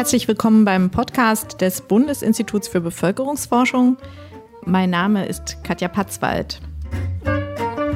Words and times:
Herzlich 0.00 0.28
willkommen 0.28 0.64
beim 0.64 0.88
Podcast 0.88 1.60
des 1.60 1.82
Bundesinstituts 1.82 2.68
für 2.68 2.80
Bevölkerungsforschung. 2.80 3.98
Mein 4.64 4.88
Name 4.88 5.26
ist 5.26 5.62
Katja 5.62 5.88
Patzwald. 5.88 6.58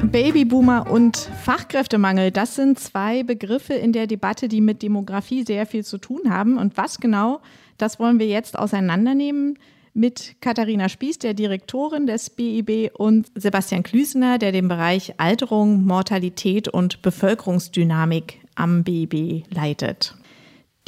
Babyboomer 0.03 0.85
und 0.91 1.17
Fachkräftemangel, 1.17 2.29
das 2.29 2.53
sind 2.53 2.79
zwei 2.79 3.23
Begriffe 3.23 3.73
in 3.73 3.91
der 3.91 4.05
Debatte, 4.05 4.47
die 4.47 4.61
mit 4.61 4.83
Demografie 4.83 5.43
sehr 5.43 5.65
viel 5.65 5.83
zu 5.83 5.97
tun 5.97 6.29
haben. 6.29 6.59
Und 6.59 6.77
was 6.77 6.99
genau, 6.99 7.41
das 7.79 7.97
wollen 7.99 8.19
wir 8.19 8.27
jetzt 8.27 8.55
auseinandernehmen 8.55 9.57
mit 9.95 10.35
Katharina 10.41 10.89
Spieß, 10.89 11.17
der 11.17 11.33
Direktorin 11.33 12.05
des 12.05 12.29
BIB, 12.29 12.91
und 12.93 13.31
Sebastian 13.33 13.81
Klüsener, 13.81 14.37
der 14.37 14.51
den 14.51 14.67
Bereich 14.67 15.15
Alterung, 15.17 15.83
Mortalität 15.85 16.67
und 16.67 17.01
Bevölkerungsdynamik 17.01 18.41
am 18.53 18.83
BIB 18.83 19.51
leitet. 19.51 20.15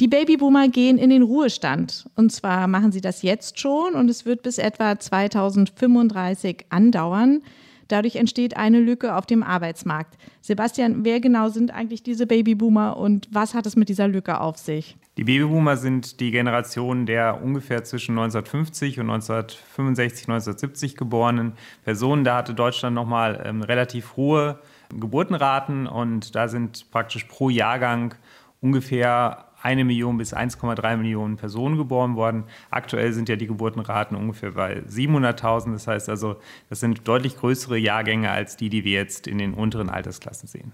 Die 0.00 0.06
Babyboomer 0.06 0.68
gehen 0.68 0.96
in 0.96 1.10
den 1.10 1.24
Ruhestand. 1.24 2.08
Und 2.14 2.30
zwar 2.30 2.68
machen 2.68 2.92
sie 2.92 3.00
das 3.00 3.22
jetzt 3.22 3.58
schon 3.58 3.94
und 3.94 4.08
es 4.08 4.24
wird 4.24 4.42
bis 4.42 4.58
etwa 4.58 4.96
2035 4.96 6.66
andauern. 6.68 7.42
Dadurch 7.88 8.16
entsteht 8.16 8.56
eine 8.56 8.78
Lücke 8.78 9.16
auf 9.16 9.26
dem 9.26 9.42
Arbeitsmarkt. 9.42 10.16
Sebastian, 10.40 11.04
wer 11.04 11.20
genau 11.20 11.48
sind 11.48 11.72
eigentlich 11.72 12.02
diese 12.02 12.26
Babyboomer 12.26 12.96
und 12.96 13.26
was 13.32 13.54
hat 13.54 13.66
es 13.66 13.74
mit 13.74 13.88
dieser 13.88 14.06
Lücke 14.06 14.40
auf 14.40 14.58
sich? 14.58 14.96
Die 15.16 15.24
Babyboomer 15.24 15.76
sind 15.76 16.20
die 16.20 16.30
Generation 16.30 17.06
der 17.06 17.42
ungefähr 17.42 17.82
zwischen 17.82 18.12
1950 18.12 19.00
und 19.00 19.10
1965, 19.10 20.28
1970 20.28 20.96
geborenen 20.96 21.54
Personen. 21.82 22.22
Da 22.22 22.36
hatte 22.36 22.54
Deutschland 22.54 22.94
nochmal 22.94 23.42
ähm, 23.44 23.62
relativ 23.62 24.16
hohe 24.16 24.60
Geburtenraten 24.90 25.88
und 25.88 26.36
da 26.36 26.46
sind 26.46 26.90
praktisch 26.92 27.24
pro 27.24 27.50
Jahrgang 27.50 28.14
ungefähr 28.60 29.47
eine 29.62 29.84
Million 29.84 30.18
bis 30.18 30.34
1,3 30.34 30.96
Millionen 30.96 31.36
Personen 31.36 31.76
geboren 31.76 32.16
worden. 32.16 32.44
Aktuell 32.70 33.12
sind 33.12 33.28
ja 33.28 33.36
die 33.36 33.46
Geburtenraten 33.46 34.16
ungefähr 34.16 34.52
bei 34.52 34.80
700.000. 34.80 35.72
Das 35.72 35.86
heißt 35.86 36.08
also, 36.08 36.36
das 36.68 36.80
sind 36.80 37.06
deutlich 37.06 37.36
größere 37.36 37.76
Jahrgänge 37.76 38.30
als 38.30 38.56
die, 38.56 38.68
die 38.68 38.84
wir 38.84 38.92
jetzt 38.92 39.26
in 39.26 39.38
den 39.38 39.54
unteren 39.54 39.90
Altersklassen 39.90 40.48
sehen. 40.48 40.72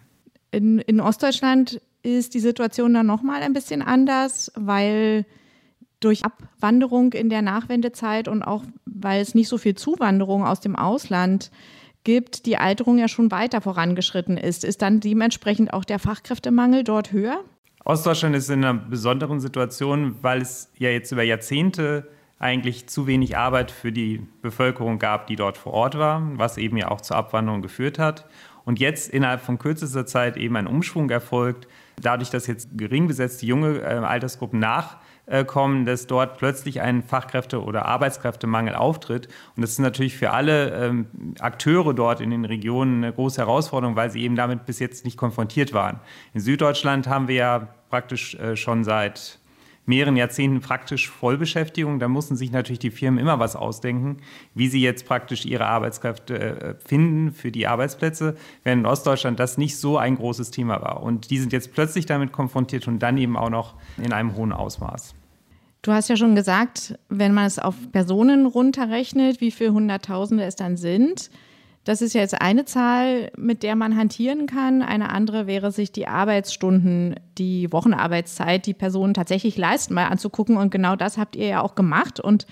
In, 0.51 0.79
in 0.79 1.01
Ostdeutschland 1.01 1.81
ist 2.03 2.35
die 2.35 2.41
Situation 2.41 2.95
dann 2.95 3.07
nochmal 3.07 3.43
ein 3.43 3.55
bisschen 3.55 3.83
anders, 3.83 4.53
weil 4.55 5.25
durch 6.01 6.25
Abwanderung 6.25 7.15
in 7.15 7.31
der 7.31 7.43
Nachwendezeit 7.43 8.29
und 8.29 8.43
auch 8.43 8.63
weil 8.85 9.23
es 9.23 9.35
nicht 9.35 9.49
so 9.49 9.57
viel 9.57 9.75
Zuwanderung 9.75 10.45
aus 10.45 10.61
dem 10.61 10.77
Ausland 10.77 11.51
gibt, 12.05 12.45
die 12.45 12.59
Alterung 12.59 12.99
ja 12.99 13.09
schon 13.09 13.31
weiter 13.31 13.63
vorangeschritten 13.63 14.37
ist. 14.37 14.65
Ist 14.65 14.83
dann 14.83 15.01
dementsprechend 15.01 15.73
auch 15.73 15.85
der 15.85 15.99
Fachkräftemangel 15.99 16.85
dort 16.85 17.13
höher? 17.13 17.43
Ostdeutschland 17.85 18.35
ist 18.35 18.49
in 18.49 18.65
einer 18.65 18.75
besonderen 18.75 19.41
Situation, 19.41 20.17
weil 20.23 20.41
es 20.41 20.71
ja 20.79 20.89
jetzt 20.89 21.13
über 21.13 21.23
Jahrzehnte 21.23 22.09
eigentlich 22.39 22.89
zu 22.89 23.07
wenig 23.07 23.37
Arbeit 23.37 23.71
für 23.71 23.93
die 23.93 24.27
Bevölkerung 24.41 24.99
gab, 24.99 25.27
die 25.27 25.37
dort 25.37 25.59
vor 25.59 25.73
Ort 25.75 25.99
war, 25.99 26.23
was 26.37 26.57
eben 26.57 26.79
ja 26.79 26.91
auch 26.91 27.03
zur 27.03 27.17
Abwanderung 27.17 27.63
geführt 27.63 27.99
hat. 27.99 28.27
Und 28.65 28.81
jetzt 28.81 29.11
innerhalb 29.11 29.43
von 29.43 29.59
kürzester 29.59 30.07
Zeit 30.07 30.39
eben 30.39 30.57
ein 30.57 30.67
Umschwung 30.67 31.11
erfolgt, 31.11 31.69
dadurch, 32.01 32.31
dass 32.31 32.47
jetzt 32.47 32.71
gering 32.77 33.07
besetzte 33.07 33.45
junge 33.45 33.81
äh, 33.81 33.85
Altersgruppen 33.85 34.59
nach 34.59 34.97
kommen, 35.47 35.87
dass 35.87 36.07
dort 36.07 36.39
plötzlich 36.39 36.81
ein 36.81 37.03
Fachkräfte- 37.03 37.63
oder 37.63 37.87
Arbeitskräftemangel 37.87 38.75
auftritt. 38.75 39.29
Und 39.57 39.63
das 39.63 39.71
ist 39.71 39.79
natürlich 39.79 40.17
für 40.17 40.31
alle 40.31 40.71
ähm, 40.75 41.07
Akteure 41.41 41.95
dort 41.95 42.21
in 42.21 42.31
den 42.31 42.45
Regionen 42.45 43.03
eine 43.03 43.13
große 43.13 43.41
Herausforderung, 43.41 43.97
weil 43.97 44.11
sie 44.11 44.23
eben 44.23 44.37
damit 44.37 44.67
bis 44.67 44.79
jetzt 44.79 45.05
nicht 45.05 45.17
konfrontiert 45.17 45.73
waren. 45.73 46.01
In 46.35 46.41
Süddeutschland 46.41 47.07
haben 47.07 47.29
wir 47.29 47.37
ja 47.37 47.69
praktisch 47.89 48.35
äh, 48.35 48.57
schon 48.57 48.85
seit 48.85 49.39
mehreren 49.87 50.17
Jahrzehnten 50.17 50.61
praktisch 50.61 51.11
Vollbeschäftigung. 51.11 51.99
Da 51.99 52.09
mussten 52.09 52.37
sich 52.37 52.51
natürlich 52.51 52.79
die 52.79 52.91
Firmen 52.91 53.19
immer 53.19 53.39
was 53.39 53.57
ausdenken, 53.57 54.19
wie 54.55 54.69
sie 54.69 54.81
jetzt 54.81 55.07
praktisch 55.07 55.45
ihre 55.45 55.67
Arbeitskräfte 55.67 56.39
äh, 56.39 56.75
finden 56.85 57.33
für 57.33 57.51
die 57.51 57.67
Arbeitsplätze, 57.67 58.37
während 58.63 58.81
in 58.81 58.87
Ostdeutschland 58.87 59.39
das 59.39 59.59
nicht 59.59 59.77
so 59.77 59.99
ein 59.99 60.17
großes 60.17 60.51
Thema 60.51 60.81
war. 60.81 61.03
Und 61.03 61.31
die 61.31 61.39
sind 61.39 61.53
jetzt 61.53 61.73
plötzlich 61.73 62.07
damit 62.07 62.33
konfrontiert 62.33 62.89
und 62.89 62.99
dann 63.01 63.19
eben 63.19 63.37
auch 63.37 63.51
noch 63.51 63.75
in 63.99 64.13
einem 64.13 64.35
hohen 64.37 64.53
Ausmaß. 64.53 65.15
Du 65.85 65.93
hast 65.93 66.09
ja 66.09 66.17
schon 66.17 66.35
gesagt, 66.35 66.99
wenn 67.11 67.35
man 67.35 67.45
es 67.45 67.59
auf 67.59 67.75
Personen 67.93 68.47
runterrechnet, 68.47 69.43
wie 69.43 69.51
viele 69.51 69.75
Hunderttausende 69.75 70.43
es 70.45 70.57
dann 70.57 70.79
sind, 70.79 71.29
das 71.85 72.01
ist 72.01 72.15
ja 72.15 72.23
jetzt 72.23 72.41
eine 72.41 72.65
Zahl, 72.65 73.31
mit 73.37 73.63
der 73.63 73.77
man 73.77 73.95
hantieren 73.95 74.47
kann. 74.47 74.81
Eine 74.81 75.11
andere 75.11 75.47
wäre, 75.47 75.71
sich 75.71 75.93
die 75.93 76.09
Arbeitsstunden, 76.09 77.17
die 77.37 77.71
Wochenarbeitszeit, 77.71 78.65
die 78.65 78.73
Personen 78.73 79.13
tatsächlich 79.13 79.59
leisten, 79.59 79.93
mal 79.93 80.07
anzugucken. 80.07 80.57
Und 80.57 80.71
genau 80.71 80.97
das 80.97 81.19
habt 81.19 81.37
ihr 81.37 81.49
ja 81.49 81.61
auch 81.61 81.75
gemacht. 81.75 82.19
Und 82.19 82.47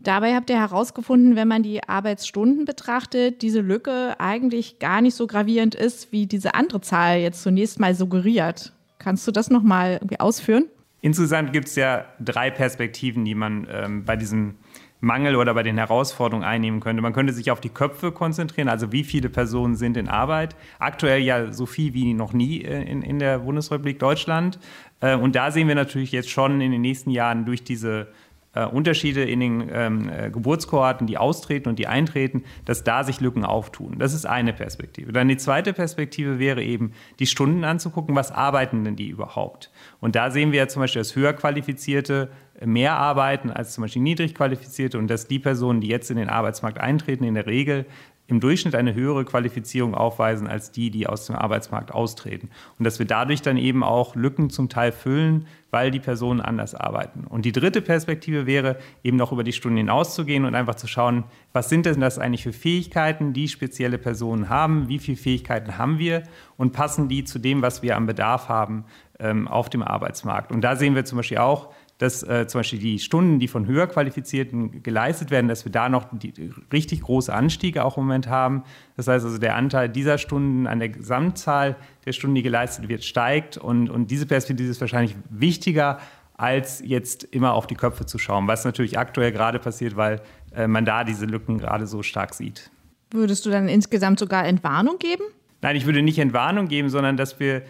dabei 0.00 0.34
habt 0.34 0.50
ihr 0.50 0.58
herausgefunden, 0.58 1.36
wenn 1.36 1.48
man 1.48 1.62
die 1.62 1.82
Arbeitsstunden 1.82 2.66
betrachtet, 2.66 3.40
diese 3.40 3.62
Lücke 3.62 4.20
eigentlich 4.20 4.78
gar 4.78 5.00
nicht 5.00 5.14
so 5.14 5.26
gravierend 5.26 5.74
ist, 5.74 6.12
wie 6.12 6.26
diese 6.26 6.54
andere 6.54 6.82
Zahl 6.82 7.20
jetzt 7.20 7.42
zunächst 7.42 7.80
mal 7.80 7.94
suggeriert. 7.94 8.74
Kannst 8.98 9.26
du 9.26 9.32
das 9.32 9.48
nochmal 9.48 9.94
irgendwie 9.94 10.20
ausführen? 10.20 10.66
Insgesamt 11.00 11.52
gibt 11.52 11.68
es 11.68 11.76
ja 11.76 12.06
drei 12.20 12.50
Perspektiven, 12.50 13.24
die 13.24 13.34
man 13.34 13.66
ähm, 13.70 14.04
bei 14.04 14.16
diesem 14.16 14.56
Mangel 15.00 15.36
oder 15.36 15.54
bei 15.54 15.62
den 15.62 15.78
Herausforderungen 15.78 16.44
einnehmen 16.44 16.80
könnte. 16.80 17.02
Man 17.02 17.12
könnte 17.12 17.32
sich 17.32 17.50
auf 17.50 17.60
die 17.60 17.68
Köpfe 17.68 18.10
konzentrieren, 18.10 18.68
also 18.68 18.90
wie 18.90 19.04
viele 19.04 19.28
Personen 19.28 19.76
sind 19.76 19.96
in 19.96 20.08
Arbeit. 20.08 20.56
Aktuell 20.80 21.20
ja 21.20 21.52
so 21.52 21.66
viel 21.66 21.94
wie 21.94 22.14
noch 22.14 22.32
nie 22.32 22.62
äh, 22.62 22.82
in, 22.82 23.02
in 23.02 23.18
der 23.20 23.38
Bundesrepublik 23.38 24.00
Deutschland. 24.00 24.58
Äh, 25.00 25.14
und 25.14 25.36
da 25.36 25.52
sehen 25.52 25.68
wir 25.68 25.76
natürlich 25.76 26.10
jetzt 26.10 26.30
schon 26.30 26.60
in 26.60 26.72
den 26.72 26.80
nächsten 26.80 27.10
Jahren 27.10 27.44
durch 27.44 27.62
diese 27.62 28.08
äh, 28.54 28.64
Unterschiede 28.64 29.24
in 29.24 29.40
den 29.40 29.70
ähm, 29.72 30.08
äh, 30.08 30.30
Geburtskohorten, 30.30 31.06
die 31.06 31.18
austreten 31.18 31.68
und 31.68 31.78
die 31.78 31.86
eintreten, 31.86 32.44
dass 32.64 32.84
da 32.84 33.04
sich 33.04 33.20
Lücken 33.20 33.44
auftun. 33.44 33.98
Das 33.98 34.14
ist 34.14 34.26
eine 34.26 34.52
Perspektive. 34.52 35.12
Dann 35.12 35.28
die 35.28 35.36
zweite 35.36 35.72
Perspektive 35.72 36.38
wäre 36.38 36.62
eben, 36.62 36.92
die 37.18 37.26
Stunden 37.26 37.64
anzugucken, 37.64 38.14
was 38.14 38.32
arbeiten 38.32 38.84
denn 38.84 38.96
die 38.96 39.08
überhaupt? 39.08 39.70
Und 40.00 40.16
da 40.16 40.30
sehen 40.30 40.52
wir 40.52 40.60
ja 40.60 40.68
zum 40.68 40.80
Beispiel, 40.80 41.00
dass 41.00 41.14
höher 41.14 41.32
qualifizierte 41.32 42.30
mehr 42.64 42.96
arbeiten 42.96 43.50
als 43.50 43.74
zum 43.74 43.82
Beispiel 43.82 44.02
niedrig 44.02 44.34
qualifizierte 44.34 44.98
und 44.98 45.08
dass 45.08 45.28
die 45.28 45.38
Personen, 45.38 45.80
die 45.80 45.88
jetzt 45.88 46.10
in 46.10 46.16
den 46.16 46.28
Arbeitsmarkt 46.28 46.78
eintreten, 46.78 47.24
in 47.24 47.34
der 47.34 47.46
Regel 47.46 47.86
im 48.28 48.40
Durchschnitt 48.40 48.74
eine 48.74 48.94
höhere 48.94 49.24
Qualifizierung 49.24 49.94
aufweisen 49.94 50.46
als 50.46 50.70
die, 50.70 50.90
die 50.90 51.06
aus 51.06 51.26
dem 51.26 51.34
Arbeitsmarkt 51.34 51.92
austreten. 51.92 52.50
Und 52.78 52.84
dass 52.84 52.98
wir 52.98 53.06
dadurch 53.06 53.40
dann 53.40 53.56
eben 53.56 53.82
auch 53.82 54.14
Lücken 54.14 54.50
zum 54.50 54.68
Teil 54.68 54.92
füllen, 54.92 55.46
weil 55.70 55.90
die 55.90 55.98
Personen 55.98 56.42
anders 56.42 56.74
arbeiten. 56.74 57.24
Und 57.24 57.46
die 57.46 57.52
dritte 57.52 57.80
Perspektive 57.80 58.46
wäre, 58.46 58.76
eben 59.02 59.16
noch 59.16 59.32
über 59.32 59.44
die 59.44 59.52
Stunden 59.54 59.78
hinauszugehen 59.78 60.44
und 60.44 60.54
einfach 60.54 60.74
zu 60.74 60.86
schauen, 60.86 61.24
was 61.54 61.70
sind 61.70 61.86
denn 61.86 62.00
das 62.00 62.18
eigentlich 62.18 62.42
für 62.42 62.52
Fähigkeiten, 62.52 63.32
die 63.32 63.48
spezielle 63.48 63.96
Personen 63.96 64.50
haben, 64.50 64.88
wie 64.88 64.98
viele 64.98 65.16
Fähigkeiten 65.16 65.78
haben 65.78 65.98
wir 65.98 66.22
und 66.58 66.72
passen 66.72 67.08
die 67.08 67.24
zu 67.24 67.38
dem, 67.38 67.62
was 67.62 67.82
wir 67.82 67.96
am 67.96 68.06
Bedarf 68.06 68.50
haben 68.50 68.84
ähm, 69.18 69.48
auf 69.48 69.70
dem 69.70 69.82
Arbeitsmarkt. 69.82 70.52
Und 70.52 70.60
da 70.60 70.76
sehen 70.76 70.94
wir 70.94 71.06
zum 71.06 71.16
Beispiel 71.16 71.38
auch, 71.38 71.72
dass 71.98 72.22
äh, 72.22 72.46
zum 72.46 72.60
Beispiel 72.60 72.78
die 72.78 73.00
Stunden, 73.00 73.40
die 73.40 73.48
von 73.48 73.66
höher 73.66 73.88
Qualifizierten 73.88 74.82
geleistet 74.82 75.30
werden, 75.30 75.48
dass 75.48 75.64
wir 75.64 75.72
da 75.72 75.88
noch 75.88 76.06
die, 76.12 76.52
richtig 76.72 77.02
große 77.02 77.32
Anstiege 77.34 77.84
auch 77.84 77.96
im 77.96 78.04
Moment 78.04 78.28
haben. 78.28 78.62
Das 78.96 79.08
heißt 79.08 79.24
also, 79.24 79.38
der 79.38 79.56
Anteil 79.56 79.88
dieser 79.88 80.16
Stunden 80.16 80.68
an 80.68 80.78
der 80.78 80.90
Gesamtzahl 80.90 81.76
der 82.06 82.12
Stunden, 82.12 82.36
die 82.36 82.42
geleistet 82.42 82.88
wird, 82.88 83.04
steigt. 83.04 83.58
Und, 83.58 83.90
und 83.90 84.10
diese 84.12 84.26
Perspektive 84.26 84.68
ist 84.68 84.80
wahrscheinlich 84.80 85.16
wichtiger, 85.28 85.98
als 86.34 86.80
jetzt 86.84 87.24
immer 87.24 87.52
auf 87.52 87.66
die 87.66 87.74
Köpfe 87.74 88.06
zu 88.06 88.16
schauen, 88.16 88.46
was 88.46 88.64
natürlich 88.64 88.96
aktuell 88.96 89.32
gerade 89.32 89.58
passiert, 89.58 89.96
weil 89.96 90.22
äh, 90.54 90.68
man 90.68 90.84
da 90.84 91.02
diese 91.02 91.26
Lücken 91.26 91.58
gerade 91.58 91.88
so 91.88 92.04
stark 92.04 92.32
sieht. 92.32 92.70
Würdest 93.10 93.44
du 93.44 93.50
dann 93.50 93.68
insgesamt 93.68 94.20
sogar 94.20 94.46
Entwarnung 94.46 94.98
geben? 94.98 95.24
Nein, 95.62 95.74
ich 95.74 95.84
würde 95.84 96.02
nicht 96.02 96.20
Entwarnung 96.20 96.68
geben, 96.68 96.90
sondern 96.90 97.16
dass 97.16 97.40
wir 97.40 97.62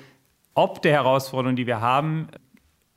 ob 0.55 0.83
der 0.83 0.93
Herausforderungen, 0.93 1.57
die 1.57 1.67
wir 1.67 1.81
haben, 1.81 2.29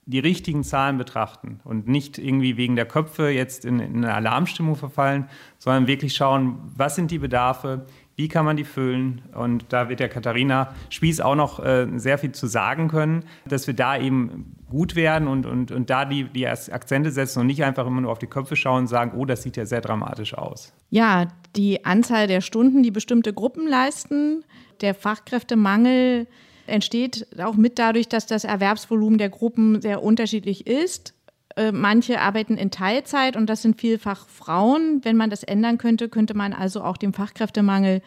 die 0.06 0.20
richtigen 0.20 0.64
Zahlen 0.64 0.98
betrachten 0.98 1.60
und 1.64 1.88
nicht 1.88 2.18
irgendwie 2.18 2.58
wegen 2.58 2.76
der 2.76 2.86
Köpfe 2.86 3.30
jetzt 3.30 3.66
in, 3.66 3.80
in 3.80 4.04
eine 4.04 4.14
Alarmstimmung 4.14 4.76
verfallen, 4.76 5.30
sondern 5.60 5.88
wirklich 5.88 6.16
schauen, 6.16 6.58
was 6.76 6.96
sind 6.96 7.12
die 7.12 7.20
Bedarfe, 7.20 7.86
wie 8.16 8.28
kann 8.28 8.46
man 8.46 8.58
die 8.58 8.64
füllen? 8.66 9.22
Und 9.34 9.66
da 9.70 9.90
wird 9.90 10.00
der 10.00 10.10
Katharina 10.10 10.74
Spieß 10.90 11.22
auch 11.22 11.36
noch 11.36 11.64
äh, 11.64 11.88
sehr 11.96 12.18
viel 12.18 12.32
zu 12.32 12.48
sagen 12.48 12.88
können, 12.88 13.24
dass 13.46 13.68
wir 13.68 13.74
da 13.74 13.98
eben 13.98 14.56
gut 14.70 14.96
werden 14.96 15.28
und, 15.28 15.46
und, 15.46 15.72
und 15.72 15.90
da 15.90 16.06
die, 16.06 16.26
die 16.26 16.48
Akzente 16.48 17.12
setzen 17.12 17.40
und 17.40 17.48
nicht 17.48 17.64
einfach 17.64 17.86
immer 17.88 18.02
nur 18.02 18.12
auf 18.12 18.20
die 18.20 18.28
Köpfe 18.28 18.56
schauen 18.56 18.82
und 18.82 18.88
sagen, 18.88 19.14
oh, 19.16 19.26
das 19.26 19.44
sieht 19.44 19.58
ja 19.58 19.66
sehr 19.66 19.82
dramatisch 19.82 20.34
aus. 20.34 20.74
Ja, 20.90 21.28
die 21.56 21.86
Anzahl 21.86 22.28
der 22.28 22.42
Stunden, 22.42 22.84
die 22.84 22.92
bestimmte 22.92 23.34
Gruppen 23.34 23.68
leisten, 23.68 24.44
der 24.82 24.94
Fachkräftemangel, 24.94 26.28
entsteht 26.72 27.28
auch 27.40 27.56
mit 27.56 27.78
dadurch, 27.78 28.08
dass 28.08 28.26
das 28.26 28.44
Erwerbsvolumen 28.44 29.18
der 29.18 29.30
Gruppen 29.30 29.82
sehr 29.82 30.02
unterschiedlich 30.02 30.68
ist. 30.68 31.14
Äh, 31.56 31.72
manche 31.72 32.20
arbeiten 32.20 32.58
in 32.58 32.72
Teilzeit 32.72 33.36
und 33.36 33.48
das 33.48 33.62
sind 33.62 33.80
vielfach 33.80 34.28
Frauen. 34.28 35.02
Wenn 35.04 35.18
man 35.18 35.30
das 35.30 35.44
ändern 35.44 35.78
könnte, 35.78 36.10
könnte 36.10 36.34
man 36.34 36.54
also 36.54 36.82
auch 36.82 36.98
dem 36.98 37.14
Fachkräftemangel 37.14 38.02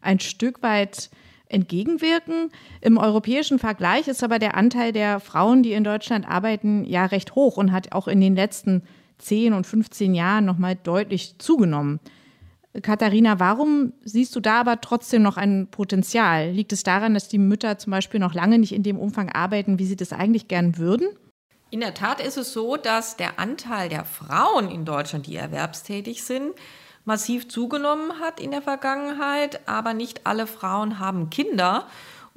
ein 0.00 0.20
Stück 0.20 0.62
weit 0.62 1.10
entgegenwirken. 1.48 2.50
Im 2.80 2.98
europäischen 2.98 3.58
Vergleich 3.58 4.08
ist 4.08 4.24
aber 4.24 4.38
der 4.38 4.56
Anteil 4.56 4.92
der 4.92 5.20
Frauen, 5.20 5.62
die 5.62 5.72
in 5.72 5.84
Deutschland 5.84 6.28
arbeiten, 6.28 6.84
ja 6.84 7.06
recht 7.06 7.34
hoch 7.34 7.56
und 7.56 7.72
hat 7.72 7.92
auch 7.92 8.08
in 8.08 8.20
den 8.20 8.34
letzten 8.34 8.82
10 9.18 9.52
und 9.52 9.66
15 9.66 10.14
Jahren 10.14 10.44
nochmal 10.44 10.76
deutlich 10.76 11.38
zugenommen. 11.38 12.00
Katharina, 12.82 13.38
warum 13.38 13.92
siehst 14.04 14.34
du 14.36 14.40
da 14.40 14.60
aber 14.60 14.80
trotzdem 14.80 15.22
noch 15.22 15.36
ein 15.36 15.68
Potenzial? 15.70 16.50
Liegt 16.50 16.72
es 16.72 16.82
daran, 16.82 17.14
dass 17.14 17.28
die 17.28 17.38
Mütter 17.38 17.78
zum 17.78 17.90
Beispiel 17.90 18.20
noch 18.20 18.34
lange 18.34 18.58
nicht 18.58 18.72
in 18.72 18.82
dem 18.82 18.98
Umfang 18.98 19.30
arbeiten, 19.30 19.78
wie 19.78 19.86
sie 19.86 19.96
das 19.96 20.12
eigentlich 20.12 20.48
gern 20.48 20.76
würden? 20.78 21.08
In 21.70 21.80
der 21.80 21.94
Tat 21.94 22.20
ist 22.20 22.36
es 22.36 22.52
so, 22.52 22.76
dass 22.76 23.16
der 23.16 23.38
Anteil 23.38 23.88
der 23.88 24.04
Frauen 24.04 24.70
in 24.70 24.84
Deutschland, 24.84 25.26
die 25.26 25.36
erwerbstätig 25.36 26.24
sind, 26.24 26.52
massiv 27.04 27.48
zugenommen 27.48 28.20
hat 28.20 28.40
in 28.40 28.50
der 28.50 28.62
Vergangenheit, 28.62 29.66
aber 29.66 29.94
nicht 29.94 30.26
alle 30.26 30.46
Frauen 30.46 30.98
haben 30.98 31.30
Kinder. 31.30 31.86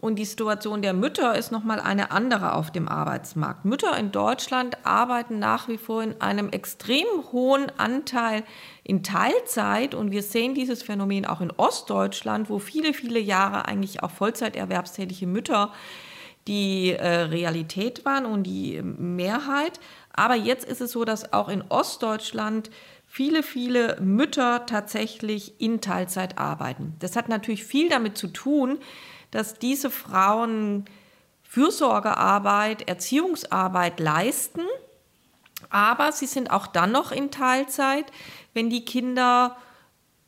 Und 0.01 0.16
die 0.16 0.25
Situation 0.25 0.81
der 0.81 0.94
Mütter 0.94 1.38
ist 1.38 1.51
nochmal 1.51 1.81
eine 1.81 2.12
andere 2.12 2.54
auf 2.54 2.72
dem 2.72 2.88
Arbeitsmarkt. 2.88 3.66
Mütter 3.66 3.98
in 3.98 4.13
Deutschland 4.13 4.78
arbeiten 4.86 5.40
nach 5.40 5.68
wie 5.68 5.78
vor 5.78 6.01
in 6.01 6.22
einem 6.22 6.50
extrem 6.50 7.06
hohen 7.34 7.69
Anteil 7.78 8.44
in 8.86 9.04
Teilzeit. 9.04 9.94
Und 9.94 10.12
wir 10.12 10.24
sehen 10.24 10.54
dieses 10.54 10.84
Phänomen 10.84 11.25
auch 11.25 11.42
in 11.42 11.51
Ostdeutschland, 11.51 12.50
wo 12.50 12.60
viele, 12.60 12.94
viele 12.94 13.19
Jahre 13.19 13.68
eigentlich 13.68 14.01
auch 14.01 14.12
Vollzeiterwerbstätige 14.12 15.28
Mütter 15.28 15.74
die 16.48 16.94
äh, 16.94 17.07
Realität 17.07 18.06
waren 18.06 18.25
und 18.25 18.44
die 18.44 18.81
Mehrheit. 18.81 19.81
Aber 20.13 20.36
jetzt 20.36 20.63
ist 20.63 20.80
es 20.80 20.94
so, 20.94 21.04
dass 21.04 21.34
auch 21.34 21.50
in 21.50 21.62
Ostdeutschland 21.68 22.72
viele, 23.06 23.44
viele 23.44 23.98
Mütter 24.00 24.66
tatsächlich 24.66 25.60
in 25.60 25.81
Teilzeit 25.81 26.38
arbeiten. 26.38 26.95
Das 27.00 27.18
hat 27.18 27.28
natürlich 27.28 27.66
viel 27.66 27.90
damit 27.90 28.18
zu 28.18 28.28
tun, 28.28 28.78
dass 29.31 29.56
diese 29.56 29.90
Frauen 29.90 30.86
Fürsorgearbeit, 31.44 32.88
Erziehungsarbeit 32.88 34.00
leisten, 34.00 34.62
aber 35.70 36.12
sie 36.12 36.28
sind 36.28 36.52
auch 36.52 36.68
dann 36.68 36.92
noch 36.92 37.12
in 37.12 37.31
Teilzeit, 37.31 38.06
wenn 38.54 38.70
die 38.70 38.86
Kinder 38.86 39.58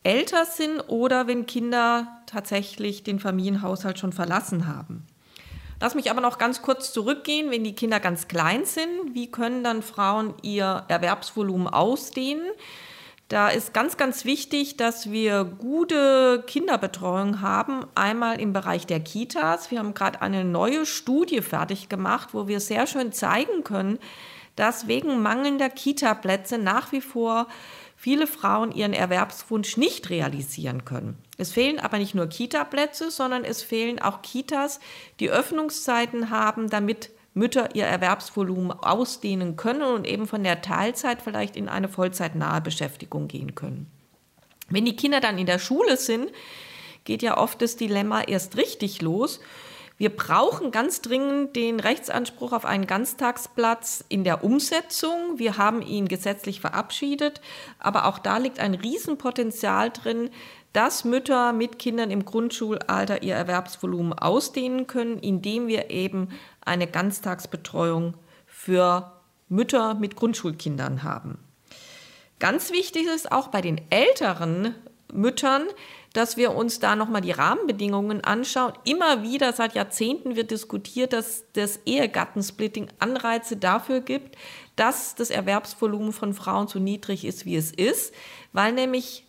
älter 0.04 0.46
sind 0.46 0.80
oder 0.88 1.28
wenn 1.28 1.46
Kinder 1.46 2.08
tatsächlich 2.26 3.04
den 3.04 3.20
Familienhaushalt 3.20 4.00
schon 4.00 4.14
verlassen 4.14 4.68
haben. 4.68 5.06
Lass 5.80 5.96
mich 5.96 6.12
aber 6.12 6.22
noch 6.22 6.38
ganz 6.38 6.62
kurz 6.62 6.94
zurückgehen, 6.94 7.50
wenn 7.50 7.64
die 7.64 7.76
Kinder 7.76 8.00
ganz 8.00 8.28
klein 8.28 8.66
sind, 8.66 9.14
wie 9.14 9.32
können 9.32 9.64
dann 9.64 9.82
Frauen 9.82 10.36
ihr 10.44 10.86
Erwerbsvolumen 10.88 11.68
ausdehnen? 11.68 12.46
Da 13.32 13.48
ist 13.48 13.74
ganz, 13.74 13.96
ganz 13.96 14.26
wichtig, 14.26 14.76
dass 14.76 15.10
wir 15.10 15.46
gute 15.46 16.44
Kinderbetreuung 16.48 17.40
haben. 17.40 17.86
Einmal 17.96 18.42
im 18.42 18.52
Bereich 18.52 18.86
der 18.86 19.00
Kitas. 19.00 19.72
Wir 19.72 19.80
haben 19.80 19.94
gerade 19.94 20.22
eine 20.22 20.44
neue 20.44 20.86
Studie 20.86 21.40
fertig 21.40 21.88
gemacht, 21.88 22.34
wo 22.34 22.50
wir 22.50 22.60
sehr 22.60 22.88
schön 22.88 23.14
zeigen 23.14 23.64
können, 23.64 24.00
dass 24.58 24.90
wegen 24.90 25.22
mangelnder 25.22 25.70
Kita-Plätze 25.70 26.58
nach 26.58 26.92
wie 26.92 27.00
vor 27.00 27.48
viele 27.96 28.28
Frauen 28.28 28.74
ihren 28.74 28.92
Erwerbswunsch 28.92 29.78
nicht 29.78 30.10
realisieren 30.10 30.84
können. 30.84 31.18
Es 31.38 31.54
fehlen 31.54 31.80
aber 31.80 32.00
nicht 32.00 32.14
nur 32.14 32.28
Kita-Plätze, 32.28 33.12
sondern 33.12 33.46
es 33.46 33.64
fehlen 33.64 34.02
auch 34.02 34.22
Kitas, 34.24 34.82
die 35.22 35.30
Öffnungszeiten 35.30 36.32
haben, 36.32 36.70
damit 36.70 37.12
Mütter 37.34 37.76
ihr 37.76 37.86
Erwerbsvolumen 37.86 38.72
ausdehnen 38.72 39.56
können 39.56 39.84
und 39.84 40.06
eben 40.06 40.28
von 40.28 40.44
der 40.44 40.62
Teilzeit 40.62 41.22
vielleicht 41.22 41.56
in 41.56 41.70
eine 41.70 41.88
vollzeitnahe 41.88 42.62
Beschäftigung 42.62 43.28
gehen 43.28 43.56
können. 43.56 43.90
Wenn 44.70 44.86
die 44.86 44.96
Kinder 44.96 45.22
dann 45.22 45.38
in 45.38 45.46
der 45.46 45.60
Schule 45.60 45.98
sind, 45.98 46.32
geht 47.04 47.22
ja 47.22 47.38
oft 47.38 47.62
das 47.62 47.78
Dilemma 47.78 48.22
erst 48.22 48.58
richtig 48.58 49.02
los 49.02 49.40
wir 50.02 50.10
brauchen 50.10 50.72
ganz 50.72 51.04
dringend 51.04 51.56
den 51.56 51.80
Rechtsanspruch 51.80 52.54
auf 52.54 52.66
einen 52.66 52.88
Ganztagsplatz 52.88 54.04
in 54.10 54.24
der 54.24 54.44
Umsetzung. 54.44 55.38
Wir 55.38 55.60
haben 55.60 55.84
ihn 55.84 56.08
gesetzlich 56.08 56.60
verabschiedet, 56.60 57.40
aber 57.78 58.06
auch 58.06 58.18
da 58.18 58.38
liegt 58.38 58.60
ein 58.60 58.74
Riesenpotenzial 58.74 59.92
drin, 59.92 60.32
dass 60.74 61.06
Mütter 61.06 61.54
mit 61.54 61.78
Kindern 61.78 62.10
im 62.10 62.26
Grundschulalter 62.26 63.22
ihr 63.22 63.36
Erwerbsvolumen 63.36 64.14
ausdehnen 64.14 64.88
können, 64.88 65.20
indem 65.20 65.68
wir 65.68 65.92
eben 65.92 66.30
eine 66.62 66.88
Ganztagsbetreuung 66.88 68.16
für 68.48 69.12
Mütter 69.50 69.94
mit 69.94 70.16
Grundschulkindern 70.16 71.04
haben. 71.04 71.38
Ganz 72.40 72.72
wichtig 72.72 73.06
ist 73.06 73.32
auch 73.32 73.50
bei 73.50 73.62
den 73.62 73.80
älteren 73.92 74.74
Müttern, 75.14 75.64
dass 76.14 76.38
wir 76.38 76.54
uns 76.56 76.80
da 76.80 76.96
nochmal 76.96 77.22
die 77.22 77.32
Rahmenbedingungen 77.32 78.24
anschauen. 78.24 78.74
Immer 78.84 79.24
wieder 79.24 79.54
seit 79.54 79.76
Jahrzehnten 79.76 80.36
wird 80.36 80.52
diskutiert, 80.52 81.14
dass 81.14 81.46
das 81.54 81.80
Ehegattensplitting 81.86 82.88
Anreize 83.00 83.58
dafür 83.58 84.02
gibt, 84.02 84.38
dass 84.76 85.16
das 85.16 85.30
Erwerbsvolumen 85.30 86.12
von 86.12 86.34
Frauen 86.34 86.68
so 86.68 86.80
niedrig 86.80 87.26
ist, 87.26 87.46
wie 87.46 87.56
es 87.56 87.72
ist, 87.72 88.14
weil 88.52 88.74
nämlich 88.74 89.26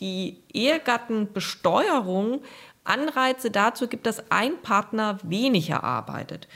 die 0.00 0.42
Ehegattenbesteuerung 0.52 2.42
Anreize 2.84 3.50
dazu 3.50 3.88
gibt, 3.88 4.06
dass 4.06 4.30
ein 4.30 4.60
Partner 4.60 5.18
weniger 5.22 5.84
arbeitet. 5.84 6.48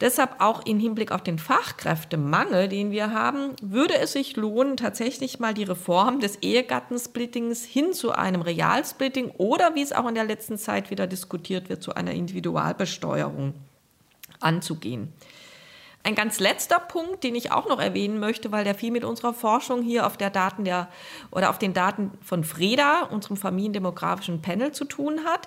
Deshalb 0.00 0.40
auch 0.40 0.64
im 0.64 0.78
Hinblick 0.78 1.12
auf 1.12 1.22
den 1.22 1.38
Fachkräftemangel, 1.38 2.68
den 2.68 2.90
wir 2.90 3.12
haben, 3.12 3.54
würde 3.62 3.98
es 3.98 4.12
sich 4.12 4.34
lohnen, 4.36 4.78
tatsächlich 4.78 5.40
mal 5.40 5.52
die 5.52 5.64
Reform 5.64 6.20
des 6.20 6.36
Ehegattensplittings 6.36 7.64
hin 7.64 7.92
zu 7.92 8.12
einem 8.12 8.40
Realsplitting 8.40 9.30
oder, 9.36 9.74
wie 9.74 9.82
es 9.82 9.92
auch 9.92 10.08
in 10.08 10.14
der 10.14 10.24
letzten 10.24 10.56
Zeit 10.56 10.90
wieder 10.90 11.06
diskutiert 11.06 11.68
wird, 11.68 11.82
zu 11.82 11.94
einer 11.94 12.12
Individualbesteuerung 12.12 13.52
anzugehen. 14.40 15.12
Ein 16.02 16.14
ganz 16.14 16.40
letzter 16.40 16.78
Punkt, 16.78 17.24
den 17.24 17.34
ich 17.34 17.52
auch 17.52 17.68
noch 17.68 17.78
erwähnen 17.78 18.18
möchte, 18.18 18.50
weil 18.50 18.64
der 18.64 18.74
viel 18.74 18.90
mit 18.90 19.04
unserer 19.04 19.34
Forschung 19.34 19.82
hier 19.82 20.06
auf 20.06 20.16
der 20.16 20.30
Daten 20.30 20.64
der 20.64 20.88
oder 21.30 21.50
auf 21.50 21.58
den 21.58 21.74
Daten 21.74 22.12
von 22.22 22.42
FREDA, 22.42 23.08
unserem 23.10 23.36
familiendemografischen 23.36 24.40
Panel, 24.40 24.72
zu 24.72 24.86
tun 24.86 25.24
hat. 25.26 25.46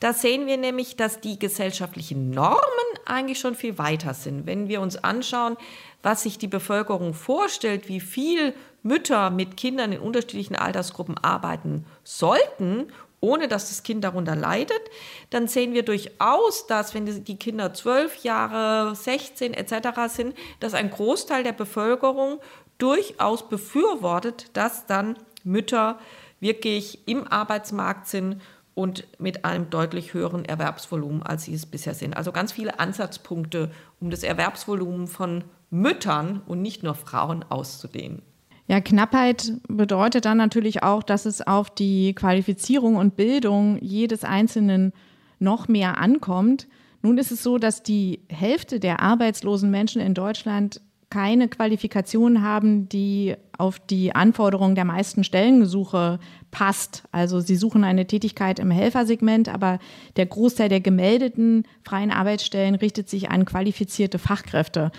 Da 0.00 0.12
sehen 0.12 0.46
wir 0.46 0.58
nämlich, 0.58 0.96
dass 0.96 1.20
die 1.20 1.38
gesellschaftlichen 1.38 2.30
Normen 2.30 2.58
eigentlich 3.06 3.38
schon 3.38 3.54
viel 3.54 3.78
weiter 3.78 4.12
sind. 4.12 4.46
Wenn 4.46 4.68
wir 4.68 4.82
uns 4.82 5.02
anschauen, 5.02 5.56
was 6.02 6.22
sich 6.22 6.36
die 6.36 6.48
Bevölkerung 6.48 7.14
vorstellt, 7.14 7.88
wie 7.88 8.00
viel 8.00 8.54
Mütter 8.82 9.30
mit 9.30 9.56
Kindern 9.56 9.92
in 9.92 10.00
unterschiedlichen 10.00 10.54
Altersgruppen 10.54 11.16
arbeiten 11.16 11.86
sollten 12.02 12.92
ohne 13.24 13.48
dass 13.48 13.70
das 13.70 13.82
Kind 13.82 14.04
darunter 14.04 14.36
leidet, 14.36 14.82
dann 15.30 15.48
sehen 15.48 15.72
wir 15.72 15.82
durchaus, 15.82 16.66
dass 16.66 16.94
wenn 16.94 17.24
die 17.24 17.38
Kinder 17.38 17.72
zwölf 17.72 18.22
Jahre, 18.22 18.94
16 18.94 19.54
etc. 19.54 19.74
sind, 20.08 20.36
dass 20.60 20.74
ein 20.74 20.90
Großteil 20.90 21.42
der 21.42 21.52
Bevölkerung 21.52 22.38
durchaus 22.76 23.48
befürwortet, 23.48 24.50
dass 24.52 24.86
dann 24.86 25.16
Mütter 25.42 25.98
wirklich 26.40 27.08
im 27.08 27.26
Arbeitsmarkt 27.26 28.08
sind 28.08 28.42
und 28.74 29.06
mit 29.18 29.46
einem 29.46 29.70
deutlich 29.70 30.12
höheren 30.12 30.44
Erwerbsvolumen, 30.44 31.22
als 31.22 31.44
sie 31.44 31.54
es 31.54 31.64
bisher 31.64 31.94
sind. 31.94 32.14
Also 32.16 32.30
ganz 32.30 32.52
viele 32.52 32.78
Ansatzpunkte, 32.78 33.70
um 34.00 34.10
das 34.10 34.22
Erwerbsvolumen 34.22 35.06
von 35.06 35.44
Müttern 35.70 36.42
und 36.46 36.60
nicht 36.60 36.82
nur 36.82 36.94
Frauen 36.94 37.42
auszudehnen. 37.48 38.20
Ja, 38.66 38.80
Knappheit 38.80 39.52
bedeutet 39.68 40.24
dann 40.24 40.38
natürlich 40.38 40.82
auch, 40.82 41.02
dass 41.02 41.26
es 41.26 41.46
auf 41.46 41.68
die 41.70 42.14
Qualifizierung 42.14 42.96
und 42.96 43.16
Bildung 43.16 43.78
jedes 43.80 44.24
Einzelnen 44.24 44.92
noch 45.38 45.68
mehr 45.68 45.98
ankommt. 45.98 46.66
Nun 47.02 47.18
ist 47.18 47.30
es 47.30 47.42
so, 47.42 47.58
dass 47.58 47.82
die 47.82 48.20
Hälfte 48.28 48.80
der 48.80 49.00
arbeitslosen 49.00 49.70
Menschen 49.70 50.00
in 50.00 50.14
Deutschland 50.14 50.80
keine 51.10 51.48
Qualifikation 51.48 52.42
haben, 52.42 52.88
die 52.88 53.36
auf 53.56 53.78
die 53.78 54.14
Anforderungen 54.14 54.74
der 54.74 54.86
meisten 54.86 55.22
Stellengesuche 55.22 56.18
passt. 56.50 57.04
Also 57.12 57.40
sie 57.40 57.56
suchen 57.56 57.84
eine 57.84 58.06
Tätigkeit 58.06 58.58
im 58.58 58.70
Helfersegment, 58.70 59.48
aber 59.48 59.78
der 60.16 60.26
Großteil 60.26 60.68
der 60.68 60.80
gemeldeten 60.80 61.64
freien 61.84 62.10
Arbeitsstellen 62.10 62.74
richtet 62.74 63.08
sich 63.08 63.30
an 63.30 63.44
qualifizierte 63.44 64.18
Fachkräfte. 64.18 64.90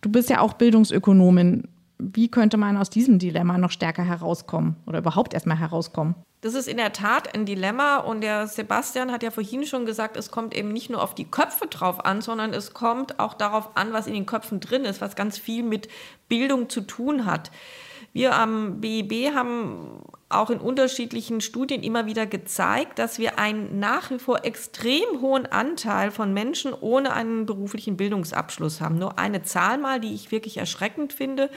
Du 0.00 0.10
bist 0.10 0.30
ja 0.30 0.40
auch 0.40 0.54
Bildungsökonomin 0.54 1.64
wie 2.00 2.28
könnte 2.28 2.56
man 2.56 2.76
aus 2.76 2.90
diesem 2.90 3.18
Dilemma 3.18 3.58
noch 3.58 3.70
stärker 3.70 4.02
herauskommen 4.02 4.76
oder 4.86 4.98
überhaupt 4.98 5.34
erstmal 5.34 5.58
herauskommen? 5.58 6.14
Das 6.42 6.54
ist 6.54 6.68
in 6.68 6.78
der 6.78 6.94
Tat 6.94 7.34
ein 7.34 7.44
Dilemma 7.44 7.98
und 7.98 8.22
der 8.22 8.46
Sebastian 8.46 9.12
hat 9.12 9.22
ja 9.22 9.30
vorhin 9.30 9.66
schon 9.66 9.84
gesagt, 9.84 10.16
es 10.16 10.30
kommt 10.30 10.56
eben 10.56 10.72
nicht 10.72 10.88
nur 10.88 11.02
auf 11.02 11.14
die 11.14 11.26
Köpfe 11.26 11.66
drauf 11.66 12.04
an, 12.04 12.22
sondern 12.22 12.54
es 12.54 12.72
kommt 12.72 13.18
auch 13.18 13.34
darauf 13.34 13.76
an, 13.76 13.92
was 13.92 14.06
in 14.06 14.14
den 14.14 14.24
Köpfen 14.24 14.58
drin 14.58 14.84
ist, 14.84 15.02
was 15.02 15.16
ganz 15.16 15.36
viel 15.36 15.62
mit 15.62 15.88
Bildung 16.28 16.70
zu 16.70 16.80
tun 16.80 17.26
hat. 17.26 17.50
Wir 18.12 18.34
am 18.34 18.80
BIB 18.80 19.34
haben 19.34 20.02
auch 20.30 20.50
in 20.50 20.58
unterschiedlichen 20.58 21.40
Studien 21.40 21.82
immer 21.82 22.06
wieder 22.06 22.26
gezeigt, 22.26 22.98
dass 22.98 23.18
wir 23.18 23.38
einen 23.38 23.78
nach 23.78 24.10
wie 24.10 24.18
vor 24.18 24.44
extrem 24.44 25.20
hohen 25.20 25.46
Anteil 25.46 26.10
von 26.10 26.32
Menschen 26.32 26.72
ohne 26.72 27.12
einen 27.12 27.46
beruflichen 27.46 27.96
Bildungsabschluss 27.96 28.80
haben. 28.80 28.98
Nur 28.98 29.18
eine 29.18 29.42
Zahl 29.42 29.78
mal, 29.78 30.00
die 30.00 30.14
ich 30.14 30.32
wirklich 30.32 30.56
erschreckend 30.56 31.12
finde. 31.12 31.50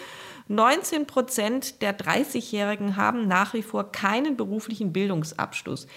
19 0.47 1.07
Prozent 1.07 1.81
der 1.81 1.97
30-Jährigen 1.97 2.97
haben 2.97 3.27
nach 3.27 3.53
wie 3.53 3.63
vor 3.63 3.91
keinen 3.91 4.35
beruflichen 4.35 4.93
Bildungsabschluss. 4.93 5.87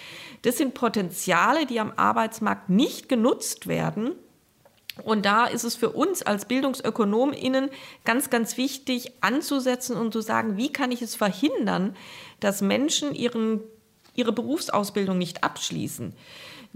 Das 0.43 0.59
sind 0.59 0.75
Potenziale, 0.75 1.67
die 1.67 1.81
am 1.81 1.93
Arbeitsmarkt 1.97 2.71
nicht 2.71 3.09
genutzt 3.09 3.67
werden 3.67 4.13
und 5.05 5.27
da 5.27 5.45
ist 5.45 5.65
es 5.65 5.77
für 5.77 5.91
uns 5.91 6.23
als 6.23 6.47
BildungsökonomInnen 6.47 7.71
ganz, 8.05 8.31
ganz 8.31 8.57
wichtig 8.57 9.13
anzusetzen 9.21 9.97
und 9.97 10.13
zu 10.13 10.21
sagen, 10.21 10.57
wie 10.57 10.73
kann 10.73 10.91
ich 10.91 11.03
es 11.03 11.15
verhindern, 11.15 11.95
dass 12.41 12.63
Menschen 12.63 13.15
ihren, 13.15 13.61
ihre 14.15 14.33
Berufsausbildung 14.33 15.19
nicht 15.19 15.45
abschließen. 15.45 16.15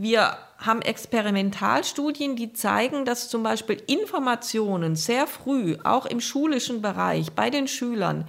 Wir 0.02 0.38
haben 0.56 0.80
Experimentalstudien, 0.80 2.34
die 2.34 2.54
zeigen, 2.54 3.04
dass 3.04 3.28
zum 3.28 3.42
Beispiel 3.42 3.82
Informationen 3.86 4.96
sehr 4.96 5.26
früh, 5.26 5.76
auch 5.84 6.06
im 6.06 6.22
schulischen 6.22 6.80
Bereich, 6.80 7.32
bei 7.32 7.50
den 7.50 7.68
Schülern, 7.68 8.24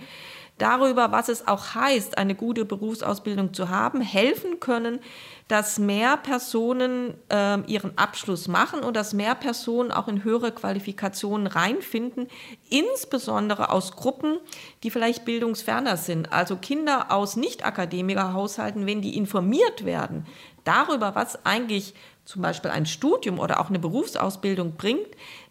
darüber, 0.57 1.13
was 1.13 1.29
es 1.29 1.47
auch 1.47 1.73
heißt, 1.73 2.17
eine 2.17 2.35
gute 2.35 2.65
Berufsausbildung 2.65 3.53
zu 3.53 3.69
haben, 3.69 4.01
helfen 4.01 4.59
können, 4.59 4.99
dass 5.47 5.79
mehr 5.79 6.17
Personen 6.17 7.13
äh, 7.29 7.59
ihren 7.67 7.97
Abschluss 7.97 8.47
machen 8.47 8.81
und 8.81 8.95
dass 8.95 9.13
mehr 9.13 9.35
Personen 9.35 9.91
auch 9.91 10.07
in 10.07 10.23
höhere 10.23 10.51
Qualifikationen 10.51 11.47
reinfinden, 11.47 12.27
insbesondere 12.69 13.69
aus 13.69 13.93
Gruppen, 13.95 14.37
die 14.83 14.91
vielleicht 14.91 15.25
bildungsferner 15.25 15.97
sind. 15.97 16.31
Also 16.31 16.57
Kinder 16.57 17.11
aus 17.11 17.37
Nicht-Akademiker-Haushalten, 17.37 18.85
wenn 18.85 19.01
die 19.01 19.17
informiert 19.17 19.83
werden 19.83 20.25
darüber, 20.63 21.15
was 21.15 21.45
eigentlich 21.45 21.93
zum 22.25 22.41
Beispiel 22.41 22.71
ein 22.71 22.85
Studium 22.85 23.39
oder 23.39 23.59
auch 23.59 23.69
eine 23.69 23.79
Berufsausbildung 23.79 24.75
bringt, 24.75 25.07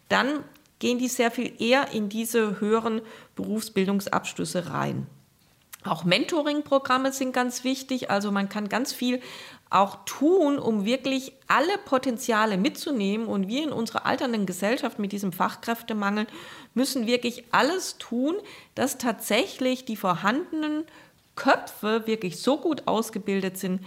dann 0.09 0.43
gehen 0.79 0.97
die 0.97 1.07
sehr 1.07 1.31
viel 1.31 1.53
eher 1.61 1.91
in 1.91 2.09
diese 2.09 2.59
höheren 2.59 3.01
Berufsbildungsabschlüsse 3.35 4.71
rein. 4.71 5.07
Auch 5.83 6.03
Mentoring-Programme 6.03 7.11
sind 7.11 7.33
ganz 7.33 7.63
wichtig. 7.63 8.11
Also 8.11 8.31
man 8.31 8.49
kann 8.49 8.69
ganz 8.69 8.93
viel 8.93 9.19
auch 9.71 9.99
tun, 10.05 10.59
um 10.59 10.85
wirklich 10.85 11.33
alle 11.47 11.77
Potenziale 11.85 12.57
mitzunehmen. 12.57 13.27
Und 13.27 13.47
wir 13.47 13.63
in 13.63 13.71
unserer 13.71 14.05
alternden 14.05 14.45
Gesellschaft 14.45 14.99
mit 14.99 15.11
diesem 15.11 15.31
Fachkräftemangel 15.31 16.27
müssen 16.73 17.07
wirklich 17.07 17.45
alles 17.51 17.97
tun, 17.97 18.35
dass 18.75 18.97
tatsächlich 18.97 19.85
die 19.85 19.95
vorhandenen 19.95 20.83
Köpfe 21.35 22.05
wirklich 22.05 22.39
so 22.41 22.57
gut 22.57 22.87
ausgebildet 22.87 23.57
sind, 23.57 23.81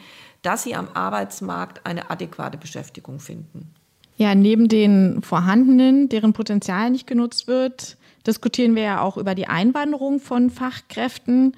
dass 0.44 0.62
sie 0.62 0.74
am 0.74 0.88
Arbeitsmarkt 0.94 1.84
eine 1.86 2.10
adäquate 2.10 2.58
Beschäftigung 2.58 3.18
finden. 3.18 3.74
Ja, 4.16 4.34
neben 4.34 4.68
den 4.68 5.22
vorhandenen, 5.22 6.08
deren 6.08 6.32
Potenzial 6.32 6.90
nicht 6.90 7.06
genutzt 7.06 7.48
wird, 7.48 7.96
diskutieren 8.26 8.76
wir 8.76 8.82
ja 8.82 9.00
auch 9.00 9.16
über 9.16 9.34
die 9.34 9.48
Einwanderung 9.48 10.20
von 10.20 10.50
Fachkräften. 10.50 11.56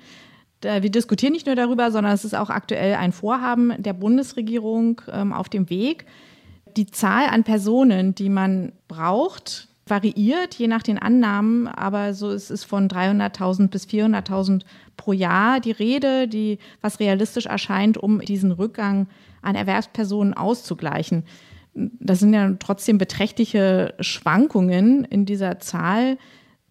Wir 0.63 0.91
diskutieren 0.91 1.33
nicht 1.33 1.47
nur 1.47 1.55
darüber, 1.55 1.91
sondern 1.91 2.15
es 2.15 2.25
ist 2.25 2.35
auch 2.35 2.49
aktuell 2.49 2.95
ein 2.95 3.13
Vorhaben 3.13 3.75
der 3.83 3.93
Bundesregierung 3.93 5.03
ähm, 5.13 5.33
auf 5.33 5.49
dem 5.49 5.69
Weg. 5.69 6.07
Die 6.77 6.87
Zahl 6.87 7.27
an 7.27 7.45
Personen, 7.45 8.15
die 8.15 8.31
man 8.31 8.73
braucht, 8.89 9.69
variiert 9.87 10.55
je 10.55 10.67
nach 10.67 10.83
den 10.83 10.99
Annahmen, 10.99 11.69
aber 11.69 12.13
so 12.13 12.31
ist 12.31 12.51
es 12.51 12.65
von 12.65 12.89
300.000 12.89 13.69
bis 13.69 13.87
400.000 13.87 14.63
pro 14.97 15.13
Jahr 15.13 15.61
die 15.61 15.71
Rede, 15.71 16.27
die 16.27 16.59
was 16.81 16.99
realistisch 16.99 17.47
erscheint, 17.47 17.97
um 17.97 18.21
diesen 18.21 18.51
Rückgang 18.51 19.07
an 19.43 19.55
Erwerbspersonen 19.55 20.35
auszugleichen. 20.35 21.25
Das 21.75 22.21
sind 22.21 22.35
ja 22.35 22.53
trotzdem 22.59 22.99
beträchtliche 22.99 23.95
Schwankungen 24.01 25.05
in 25.05 25.25
dieser 25.25 25.61
Zahl. 25.61 26.19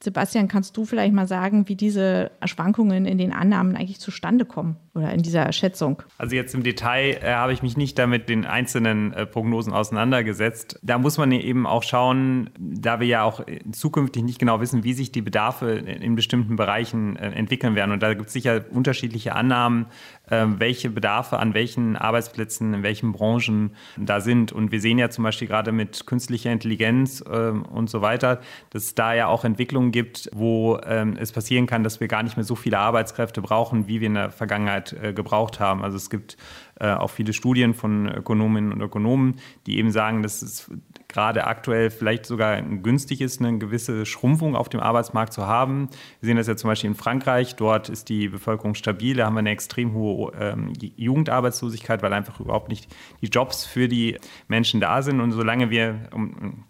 Sebastian, 0.01 0.47
kannst 0.47 0.75
du 0.75 0.83
vielleicht 0.83 1.13
mal 1.13 1.27
sagen, 1.27 1.69
wie 1.69 1.75
diese 1.75 2.31
Schwankungen 2.43 3.05
in 3.05 3.17
den 3.17 3.31
Annahmen 3.31 3.77
eigentlich 3.77 3.99
zustande 3.99 4.45
kommen 4.45 4.77
oder 4.95 5.11
in 5.11 5.21
dieser 5.21 5.51
Schätzung? 5.51 6.01
Also 6.17 6.35
jetzt 6.35 6.55
im 6.55 6.63
Detail 6.63 7.19
äh, 7.21 7.33
habe 7.33 7.51
ich 7.53 7.61
mich 7.61 7.75
nicht 7.75 7.99
damit 7.99 8.29
den 8.29 8.45
einzelnen 8.45 9.13
äh, 9.13 9.25
Prognosen 9.25 9.73
auseinandergesetzt. 9.73 10.79
Da 10.81 10.97
muss 10.97 11.17
man 11.17 11.31
eben 11.33 11.67
auch 11.67 11.83
schauen, 11.83 12.49
da 12.57 12.99
wir 13.01 13.07
ja 13.07 13.23
auch 13.23 13.41
zukünftig 13.73 14.23
nicht 14.23 14.39
genau 14.39 14.61
wissen, 14.61 14.83
wie 14.83 14.93
sich 14.93 15.11
die 15.11 15.21
Bedarfe 15.21 15.71
in 15.71 16.15
bestimmten 16.15 16.55
Bereichen 16.55 17.17
äh, 17.17 17.31
entwickeln 17.31 17.75
werden. 17.75 17.91
Und 17.91 18.01
da 18.01 18.13
gibt 18.13 18.27
es 18.27 18.33
sicher 18.33 18.63
unterschiedliche 18.71 19.35
Annahmen, 19.35 19.87
äh, 20.29 20.45
welche 20.47 20.89
Bedarfe 20.89 21.39
an 21.39 21.53
welchen 21.53 21.97
Arbeitsplätzen, 21.97 22.73
in 22.73 22.83
welchen 22.83 23.11
Branchen 23.11 23.75
da 23.97 24.21
sind. 24.21 24.53
Und 24.53 24.71
wir 24.71 24.79
sehen 24.79 24.97
ja 24.97 25.09
zum 25.09 25.25
Beispiel 25.25 25.47
gerade 25.47 25.73
mit 25.73 26.07
künstlicher 26.07 26.51
Intelligenz 26.51 27.21
äh, 27.21 27.49
und 27.49 27.89
so 27.89 28.01
weiter, 28.01 28.39
dass 28.69 28.83
es 28.83 28.95
da 28.95 29.13
ja 29.13 29.27
auch 29.27 29.43
Entwicklungen 29.43 29.91
gibt, 29.91 30.29
wo 30.33 30.79
ähm, 30.85 31.17
es 31.19 31.33
passieren 31.33 31.67
kann, 31.67 31.83
dass 31.83 31.99
wir 31.99 32.07
gar 32.07 32.23
nicht 32.23 32.37
mehr 32.37 32.45
so 32.45 32.55
viele 32.55 32.79
Arbeitskräfte 32.79 33.41
brauchen, 33.41 33.87
wie 33.87 33.99
wir 33.99 34.07
in 34.07 34.13
der 34.13 34.31
Vergangenheit 34.31 34.84
äh, 34.93 35.13
gebraucht 35.13 35.59
haben. 35.59 35.83
Also 35.83 35.97
es 35.97 36.09
gibt 36.09 36.37
äh, 36.79 36.91
auch 36.91 37.09
viele 37.09 37.33
Studien 37.33 37.73
von 37.73 38.07
Ökonominnen 38.07 38.73
und 38.73 38.81
Ökonomen, 38.81 39.35
die 39.65 39.77
eben 39.77 39.91
sagen, 39.91 40.23
dass 40.23 40.41
es 40.41 40.69
gerade 41.15 41.47
aktuell 41.47 41.91
vielleicht 41.91 42.25
sogar 42.25 42.61
günstig 42.61 43.21
ist, 43.21 43.39
eine 43.39 43.57
gewisse 43.57 44.05
Schrumpfung 44.05 44.53
auf 44.53 44.67
dem 44.67 44.81
Arbeitsmarkt 44.81 45.31
zu 45.31 45.47
haben. 45.47 45.87
Wir 46.19 46.27
sehen 46.27 46.35
das 46.35 46.47
ja 46.47 46.57
zum 46.57 46.67
Beispiel 46.67 46.89
in 46.89 46.95
Frankreich. 46.95 47.55
Dort 47.55 47.87
ist 47.87 48.09
die 48.09 48.27
Bevölkerung 48.27 48.75
stabil. 48.75 49.15
Da 49.15 49.25
haben 49.25 49.35
wir 49.35 49.39
eine 49.39 49.51
extrem 49.51 49.93
hohe 49.93 50.33
ähm, 50.37 50.73
Jugendarbeitslosigkeit, 50.97 52.03
weil 52.03 52.11
einfach 52.11 52.41
überhaupt 52.41 52.67
nicht 52.67 52.93
die 53.21 53.27
Jobs 53.27 53.65
für 53.65 53.87
die 53.87 54.17
Menschen 54.49 54.81
da 54.81 55.01
sind. 55.01 55.21
Und 55.21 55.31
solange 55.31 55.69
wir 55.69 56.09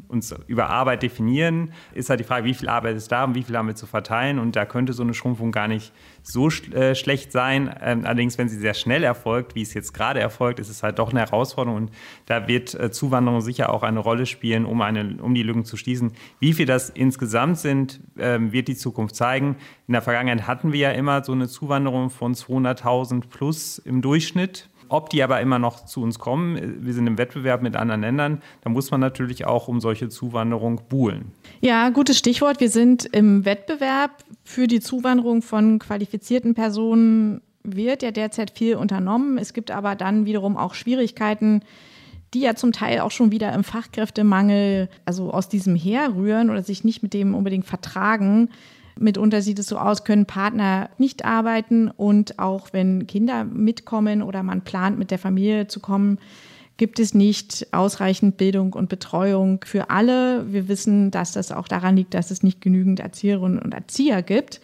uns 0.09 0.35
über 0.45 0.69
Arbeit 0.69 1.01
definieren, 1.01 1.73
ist 1.95 2.11
halt 2.11 2.19
die 2.19 2.23
Frage, 2.23 2.45
wie 2.45 2.53
viel 2.53 2.69
Arbeit 2.69 2.97
ist 2.97 3.11
da 3.11 3.23
und 3.23 3.33
wie 3.33 3.41
viel 3.41 3.57
haben 3.57 3.67
wir 3.67 3.75
zu 3.75 3.87
verteilen. 3.87 4.37
Und 4.37 4.55
da 4.55 4.65
könnte 4.65 4.93
so 4.93 5.01
eine 5.01 5.15
Schrumpfung 5.15 5.51
gar 5.51 5.67
nicht 5.67 5.91
so 6.21 6.49
äh, 6.49 6.93
schlecht 6.93 7.31
sein. 7.31 7.75
Ähm, 7.81 8.05
allerdings, 8.05 8.37
wenn 8.37 8.47
sie 8.47 8.57
sehr 8.57 8.75
schnell 8.75 9.03
erfolgt, 9.03 9.55
wie 9.55 9.63
es 9.63 9.73
jetzt 9.73 9.93
gerade 9.93 10.19
erfolgt, 10.19 10.59
ist 10.59 10.69
es 10.69 10.83
halt 10.83 10.99
doch 10.99 11.09
eine 11.09 11.21
Herausforderung. 11.21 11.77
Und 11.77 11.91
da 12.27 12.47
wird 12.47 12.75
äh, 12.75 12.91
Zuwanderung 12.91 13.41
sicher 13.41 13.73
auch 13.73 13.81
eine 13.81 13.99
Rolle 13.99 14.25
spielen, 14.25 14.34
um, 14.65 14.81
eine, 14.81 15.17
um 15.21 15.33
die 15.33 15.43
Lücken 15.43 15.65
zu 15.65 15.77
schließen. 15.77 16.11
Wie 16.39 16.53
viel 16.53 16.65
das 16.65 16.89
insgesamt 16.89 17.57
sind, 17.59 17.99
ähm, 18.17 18.51
wird 18.51 18.67
die 18.67 18.75
Zukunft 18.75 19.15
zeigen. 19.15 19.57
In 19.87 19.93
der 19.93 20.01
Vergangenheit 20.01 20.47
hatten 20.47 20.73
wir 20.73 20.79
ja 20.79 20.91
immer 20.91 21.23
so 21.23 21.31
eine 21.31 21.47
Zuwanderung 21.47 22.09
von 22.09 22.33
200.000 22.33 23.29
plus 23.29 23.79
im 23.79 24.01
Durchschnitt. 24.01 24.69
Ob 24.87 25.09
die 25.09 25.23
aber 25.23 25.41
immer 25.41 25.57
noch 25.57 25.85
zu 25.85 26.03
uns 26.03 26.19
kommen, 26.19 26.85
wir 26.85 26.93
sind 26.93 27.07
im 27.07 27.17
Wettbewerb 27.17 27.61
mit 27.63 27.75
anderen 27.75 28.01
Ländern, 28.01 28.41
da 28.61 28.69
muss 28.69 28.91
man 28.91 28.99
natürlich 28.99 29.45
auch 29.45 29.67
um 29.67 29.81
solche 29.81 30.09
Zuwanderung 30.09 30.81
buhlen. 30.87 31.31
Ja, 31.61 31.89
gutes 31.89 32.19
Stichwort. 32.19 32.59
Wir 32.59 32.69
sind 32.69 33.05
im 33.05 33.45
Wettbewerb 33.45 34.11
für 34.43 34.67
die 34.67 34.79
Zuwanderung 34.79 35.41
von 35.41 35.79
qualifizierten 35.79 36.53
Personen 36.53 37.41
wird 37.63 38.03
ja 38.03 38.11
derzeit 38.11 38.51
viel 38.51 38.75
unternommen. 38.75 39.37
Es 39.37 39.53
gibt 39.53 39.71
aber 39.71 39.95
dann 39.95 40.25
wiederum 40.25 40.55
auch 40.55 40.75
Schwierigkeiten, 40.75 41.61
die 42.33 42.41
ja 42.41 42.55
zum 42.55 42.71
Teil 42.71 42.99
auch 42.99 43.11
schon 43.11 43.31
wieder 43.31 43.53
im 43.53 43.63
Fachkräftemangel, 43.63 44.89
also 45.05 45.31
aus 45.31 45.47
diesem 45.49 45.75
herrühren 45.75 46.49
oder 46.49 46.63
sich 46.63 46.83
nicht 46.83 47.03
mit 47.03 47.13
dem 47.13 47.33
unbedingt 47.33 47.65
vertragen. 47.65 48.49
Mitunter 48.97 49.41
sieht 49.41 49.59
es 49.59 49.67
so 49.67 49.77
aus, 49.77 50.03
können 50.03 50.25
Partner 50.25 50.89
nicht 50.97 51.25
arbeiten 51.25 51.89
und 51.89 52.39
auch 52.39 52.69
wenn 52.71 53.07
Kinder 53.07 53.43
mitkommen 53.43 54.21
oder 54.21 54.43
man 54.43 54.61
plant, 54.61 54.97
mit 54.97 55.11
der 55.11 55.19
Familie 55.19 55.67
zu 55.67 55.79
kommen, 55.79 56.17
gibt 56.77 56.99
es 56.99 57.13
nicht 57.13 57.67
ausreichend 57.71 58.37
Bildung 58.37 58.73
und 58.73 58.89
Betreuung 58.89 59.61
für 59.65 59.89
alle. 59.89 60.51
Wir 60.51 60.67
wissen, 60.67 61.11
dass 61.11 61.31
das 61.31 61.51
auch 61.51 61.67
daran 61.67 61.95
liegt, 61.95 62.13
dass 62.13 62.31
es 62.31 62.43
nicht 62.43 62.61
genügend 62.61 62.99
Erzieherinnen 62.99 63.59
und 63.59 63.73
Erzieher 63.73 64.21
gibt. 64.21 64.61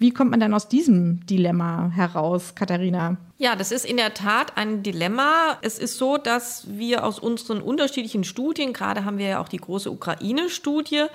Wie 0.00 0.12
kommt 0.12 0.30
man 0.30 0.38
dann 0.38 0.54
aus 0.54 0.68
diesem 0.68 1.26
Dilemma 1.26 1.90
heraus, 1.92 2.54
Katharina? 2.54 3.16
Ja, 3.36 3.56
das 3.56 3.72
ist 3.72 3.84
in 3.84 3.96
der 3.96 4.14
Tat 4.14 4.56
ein 4.56 4.84
Dilemma. 4.84 5.58
Es 5.60 5.80
ist 5.80 5.98
so, 5.98 6.18
dass 6.18 6.66
wir 6.68 7.04
aus 7.04 7.18
unseren 7.18 7.60
unterschiedlichen 7.60 8.22
Studien, 8.22 8.72
gerade 8.72 9.04
haben 9.04 9.18
wir 9.18 9.26
ja 9.26 9.40
auch 9.40 9.48
die 9.48 9.56
große 9.56 9.90
Ukraine-Studie, 9.90 11.06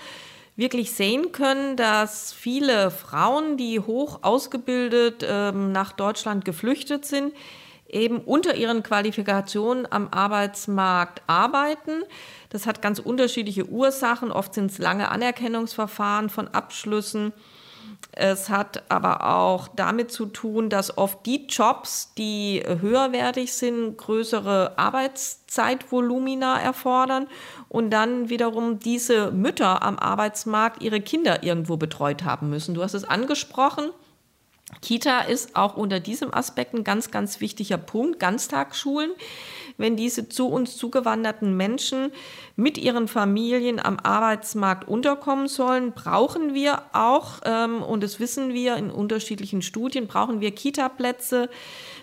wirklich 0.58 0.92
sehen 0.92 1.32
können, 1.32 1.78
dass 1.78 2.34
viele 2.34 2.92
Frauen, 2.92 3.56
die 3.56 3.80
hoch 3.80 4.20
ausgebildet 4.22 5.26
ähm, 5.26 5.72
nach 5.72 5.94
Deutschland 5.94 6.44
geflüchtet 6.44 7.06
sind, 7.06 7.34
eben 7.88 8.18
unter 8.20 8.56
ihren 8.56 8.84
Qualifikationen 8.84 9.90
am 9.90 10.10
Arbeitsmarkt 10.10 11.22
arbeiten. 11.28 12.04
Das 12.50 12.68
hat 12.68 12.82
ganz 12.82 13.00
unterschiedliche 13.00 13.70
Ursachen. 13.70 14.30
Oft 14.30 14.54
sind 14.54 14.72
es 14.72 14.78
lange 14.78 15.10
Anerkennungsverfahren 15.10 16.30
von 16.30 16.50
Abschlüssen 16.50 17.32
es 18.12 18.50
hat 18.50 18.84
aber 18.90 19.36
auch 19.36 19.68
damit 19.70 20.12
zu 20.12 20.28
tun, 20.28 20.70
dass 20.70 20.98
oft 20.98 21.26
die 21.26 21.48
Jobs, 21.48 22.14
die 22.16 22.64
höherwertig 22.66 23.54
sind, 23.54 23.98
größere 23.98 24.78
Arbeitszeitvolumina 24.78 26.60
erfordern 26.60 27.28
und 27.70 27.90
dann 27.90 28.30
wiederum 28.30 28.78
diese 28.78 29.32
Mütter 29.32 29.82
am 29.82 29.98
Arbeitsmarkt 29.98 30.84
ihre 30.84 31.02
Kinder 31.02 31.44
irgendwo 31.44 31.78
betreut 31.78 32.24
haben 32.24 32.50
müssen. 32.50 32.76
Du 32.76 32.84
hast 32.84 32.94
es 32.94 33.04
angesprochen. 33.04 33.90
Kita 34.82 35.22
ist 35.22 35.56
auch 35.56 35.76
unter 35.76 36.00
diesem 36.00 36.34
Aspekt 36.34 36.74
ein 36.74 36.84
ganz, 36.84 37.12
ganz 37.12 37.42
wichtiger 37.42 37.78
Punkt. 37.78 38.20
Ganztagsschulen, 38.20 39.12
wenn 39.78 39.96
diese 39.96 40.30
zu 40.30 40.48
uns 40.48 40.78
zugewanderten 40.78 41.56
Menschen 41.56 42.12
mit 42.56 42.78
ihren 42.78 43.08
Familien 43.08 43.80
am 43.80 44.00
Arbeitsmarkt 44.00 44.88
unterkommen 44.88 45.48
sollen, 45.48 45.94
brauchen 45.94 46.54
wir 46.54 46.84
auch, 46.94 47.42
ähm, 47.46 47.82
und 47.82 48.04
das 48.04 48.20
wissen 48.20 48.54
wir 48.54 48.76
in 48.76 48.92
unterschiedlichen 48.92 49.62
Studien, 49.62 50.08
brauchen 50.08 50.42
wir 50.42 50.52
Kita-Plätze, 50.52 51.50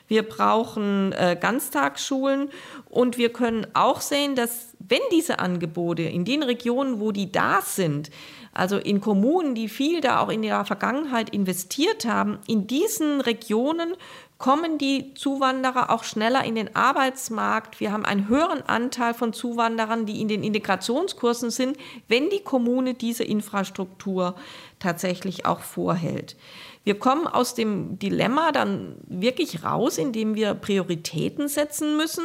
wir 0.08 0.24
brauchen 0.24 1.12
äh, 1.12 1.36
Ganztagsschulen 1.40 2.50
und 2.88 3.16
wir 3.16 3.32
können 3.32 3.66
auch 3.74 4.00
sehen, 4.00 4.34
dass 4.34 4.74
wenn 4.80 4.98
diese 5.12 5.38
Angebote 5.38 6.02
in 6.02 6.24
den 6.24 6.42
Regionen, 6.42 6.98
wo 6.98 7.12
die 7.12 7.30
da 7.30 7.60
sind, 7.62 8.10
also 8.52 8.76
in 8.76 9.00
Kommunen, 9.00 9.54
die 9.54 9.68
viel 9.68 10.00
da 10.00 10.20
auch 10.20 10.28
in 10.28 10.42
der 10.42 10.64
Vergangenheit 10.64 11.30
investiert 11.30 12.04
haben, 12.04 12.38
in 12.48 12.66
diesen 12.66 13.20
Regionen 13.20 13.94
kommen 14.40 14.78
die 14.78 15.12
Zuwanderer 15.12 15.90
auch 15.90 16.02
schneller 16.02 16.42
in 16.44 16.54
den 16.54 16.74
Arbeitsmarkt. 16.74 17.78
Wir 17.78 17.92
haben 17.92 18.06
einen 18.06 18.26
höheren 18.26 18.62
Anteil 18.62 19.12
von 19.12 19.34
Zuwanderern, 19.34 20.06
die 20.06 20.20
in 20.20 20.28
den 20.28 20.42
Integrationskursen 20.42 21.50
sind, 21.50 21.76
wenn 22.08 22.30
die 22.30 22.40
Kommune 22.40 22.94
diese 22.94 23.22
Infrastruktur 23.22 24.34
tatsächlich 24.78 25.44
auch 25.44 25.60
vorhält. 25.60 26.36
Wir 26.84 26.98
kommen 26.98 27.26
aus 27.26 27.54
dem 27.54 27.98
Dilemma 27.98 28.50
dann 28.50 28.96
wirklich 29.06 29.62
raus, 29.62 29.98
indem 29.98 30.34
wir 30.34 30.54
Prioritäten 30.54 31.46
setzen 31.46 31.98
müssen. 31.98 32.24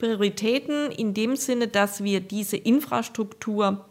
Prioritäten 0.00 0.90
in 0.90 1.14
dem 1.14 1.36
Sinne, 1.36 1.68
dass 1.68 2.02
wir 2.02 2.18
diese 2.18 2.56
Infrastruktur 2.56 3.86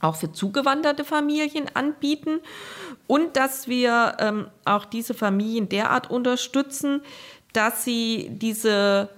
auch 0.00 0.16
für 0.16 0.32
zugewanderte 0.32 1.04
Familien 1.04 1.66
anbieten 1.74 2.40
und 3.06 3.36
dass 3.36 3.68
wir 3.68 4.16
ähm, 4.18 4.48
auch 4.64 4.84
diese 4.84 5.14
Familien 5.14 5.68
derart 5.68 6.10
unterstützen, 6.10 7.02
dass 7.52 7.84
sie 7.84 8.28
diese 8.30 9.08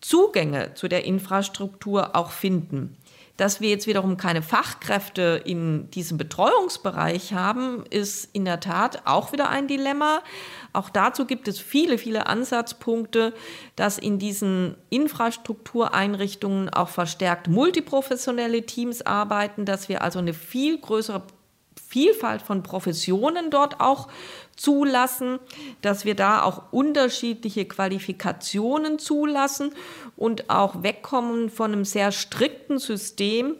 Zugänge 0.00 0.74
zu 0.74 0.88
der 0.88 1.04
Infrastruktur 1.04 2.14
auch 2.14 2.30
finden. 2.30 2.96
Dass 3.36 3.60
wir 3.60 3.68
jetzt 3.68 3.86
wiederum 3.86 4.16
keine 4.16 4.42
Fachkräfte 4.42 5.42
in 5.44 5.90
diesem 5.90 6.16
Betreuungsbereich 6.16 7.34
haben, 7.34 7.84
ist 7.90 8.30
in 8.32 8.46
der 8.46 8.60
Tat 8.60 9.02
auch 9.04 9.32
wieder 9.32 9.50
ein 9.50 9.68
Dilemma. 9.68 10.22
Auch 10.76 10.90
dazu 10.90 11.24
gibt 11.24 11.48
es 11.48 11.58
viele, 11.58 11.96
viele 11.96 12.26
Ansatzpunkte, 12.26 13.32
dass 13.76 13.96
in 13.96 14.18
diesen 14.18 14.76
Infrastruktureinrichtungen 14.90 16.68
auch 16.68 16.90
verstärkt 16.90 17.48
multiprofessionelle 17.48 18.66
Teams 18.66 19.00
arbeiten, 19.00 19.64
dass 19.64 19.88
wir 19.88 20.02
also 20.02 20.18
eine 20.18 20.34
viel 20.34 20.78
größere 20.78 21.22
Vielfalt 21.88 22.42
von 22.42 22.62
Professionen 22.62 23.50
dort 23.50 23.80
auch 23.80 24.08
zulassen, 24.56 25.38
dass 25.80 26.04
wir 26.04 26.14
da 26.14 26.42
auch 26.42 26.64
unterschiedliche 26.72 27.64
Qualifikationen 27.64 28.98
zulassen 28.98 29.72
und 30.16 30.50
auch 30.50 30.82
wegkommen 30.82 31.48
von 31.48 31.72
einem 31.72 31.84
sehr 31.86 32.12
strikten 32.12 32.78
System, 32.78 33.56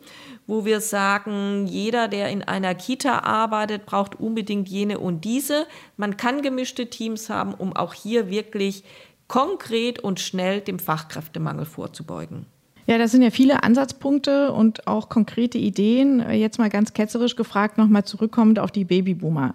wo 0.47 0.65
wir 0.65 0.81
sagen, 0.81 1.67
jeder, 1.67 2.09
der 2.09 2.31
in 2.31 2.43
einer 2.43 2.75
Kita 2.75 3.21
arbeitet, 3.21 3.87
braucht 3.87 4.19
unbedingt 4.19 4.69
jene 4.69 4.99
und 4.99 5.25
diese. 5.25 5.67
Man 5.97 6.17
kann 6.17 6.43
gemischte 6.43 6.89
Teams 6.89 7.29
haben, 7.29 7.53
um 7.55 7.75
auch 7.75 7.95
hier 7.95 8.31
wirklich 8.31 8.85
konkret 9.29 9.99
und 9.99 10.21
schnell 10.21 10.61
dem 10.61 10.79
Fachkräftemangel 10.79 11.65
vorzubeugen. 11.65 12.47
Ja, 12.87 12.99
das 12.99 13.11
sind 13.11 13.23
ja 13.23 13.31
viele 13.31 13.65
Ansatzpunkte 13.65 14.53
und 14.53 14.87
auch 14.87 15.09
konkrete 15.09 15.59
Ideen. 15.59 16.25
Jetzt 16.31 16.59
mal 16.59 16.71
ganz 16.71 16.93
ketzerisch 16.93 17.35
gefragt, 17.35 17.79
nochmal 17.79 18.05
zurückkommend 18.05 18.61
auf 18.61 18.71
die 18.71 18.85
Babyboomer. 18.85 19.55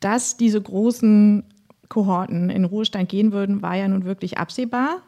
Dass 0.00 0.38
diese 0.38 0.62
großen 0.62 1.44
Kohorten 1.90 2.48
in 2.48 2.64
Ruhestand 2.64 3.10
gehen 3.10 3.32
würden, 3.32 3.60
war 3.60 3.76
ja 3.76 3.86
nun 3.86 4.06
wirklich 4.06 4.38
absehbar. 4.38 5.02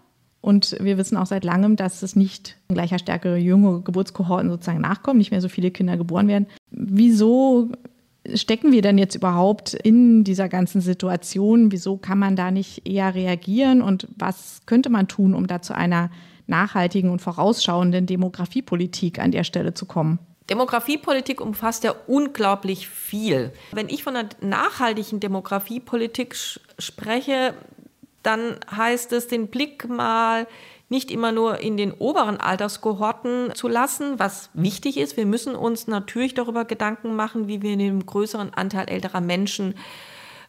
Und 0.46 0.76
wir 0.78 0.96
wissen 0.96 1.16
auch 1.16 1.26
seit 1.26 1.42
langem, 1.42 1.74
dass 1.74 2.04
es 2.04 2.14
nicht 2.14 2.56
in 2.68 2.76
gleicher 2.76 3.00
Stärke 3.00 3.34
junge 3.34 3.80
Geburtskohorten 3.80 4.48
sozusagen 4.48 4.80
nachkommen, 4.80 5.18
nicht 5.18 5.32
mehr 5.32 5.40
so 5.40 5.48
viele 5.48 5.72
Kinder 5.72 5.96
geboren 5.96 6.28
werden. 6.28 6.46
Wieso 6.70 7.72
stecken 8.32 8.70
wir 8.70 8.80
denn 8.80 8.96
jetzt 8.96 9.16
überhaupt 9.16 9.74
in 9.74 10.22
dieser 10.22 10.48
ganzen 10.48 10.80
Situation? 10.80 11.72
Wieso 11.72 11.96
kann 11.96 12.20
man 12.20 12.36
da 12.36 12.52
nicht 12.52 12.86
eher 12.86 13.16
reagieren? 13.16 13.82
Und 13.82 14.06
was 14.16 14.60
könnte 14.66 14.88
man 14.88 15.08
tun, 15.08 15.34
um 15.34 15.48
da 15.48 15.62
zu 15.62 15.74
einer 15.74 16.12
nachhaltigen 16.46 17.10
und 17.10 17.20
vorausschauenden 17.20 18.06
Demografiepolitik 18.06 19.18
an 19.18 19.32
der 19.32 19.42
Stelle 19.42 19.74
zu 19.74 19.84
kommen? 19.84 20.20
Demografiepolitik 20.48 21.40
umfasst 21.40 21.82
ja 21.82 21.92
unglaublich 22.06 22.86
viel. 22.88 23.50
Wenn 23.72 23.88
ich 23.88 24.04
von 24.04 24.14
einer 24.14 24.28
nachhaltigen 24.40 25.18
Demografiepolitik 25.18 26.36
spreche, 26.78 27.54
dann 28.26 28.56
heißt 28.74 29.12
es, 29.12 29.28
den 29.28 29.48
Blick 29.48 29.88
mal 29.88 30.46
nicht 30.88 31.10
immer 31.10 31.32
nur 31.32 31.58
in 31.58 31.76
den 31.76 31.92
oberen 31.92 32.38
Alterskohorten 32.38 33.52
zu 33.54 33.68
lassen, 33.68 34.18
was 34.18 34.50
wichtig 34.54 34.98
ist. 34.98 35.16
Wir 35.16 35.26
müssen 35.26 35.56
uns 35.56 35.88
natürlich 35.88 36.34
darüber 36.34 36.64
Gedanken 36.64 37.16
machen, 37.16 37.48
wie 37.48 37.62
wir 37.62 37.76
den 37.76 38.04
größeren 38.06 38.54
Anteil 38.54 38.88
älterer 38.88 39.20
Menschen 39.20 39.74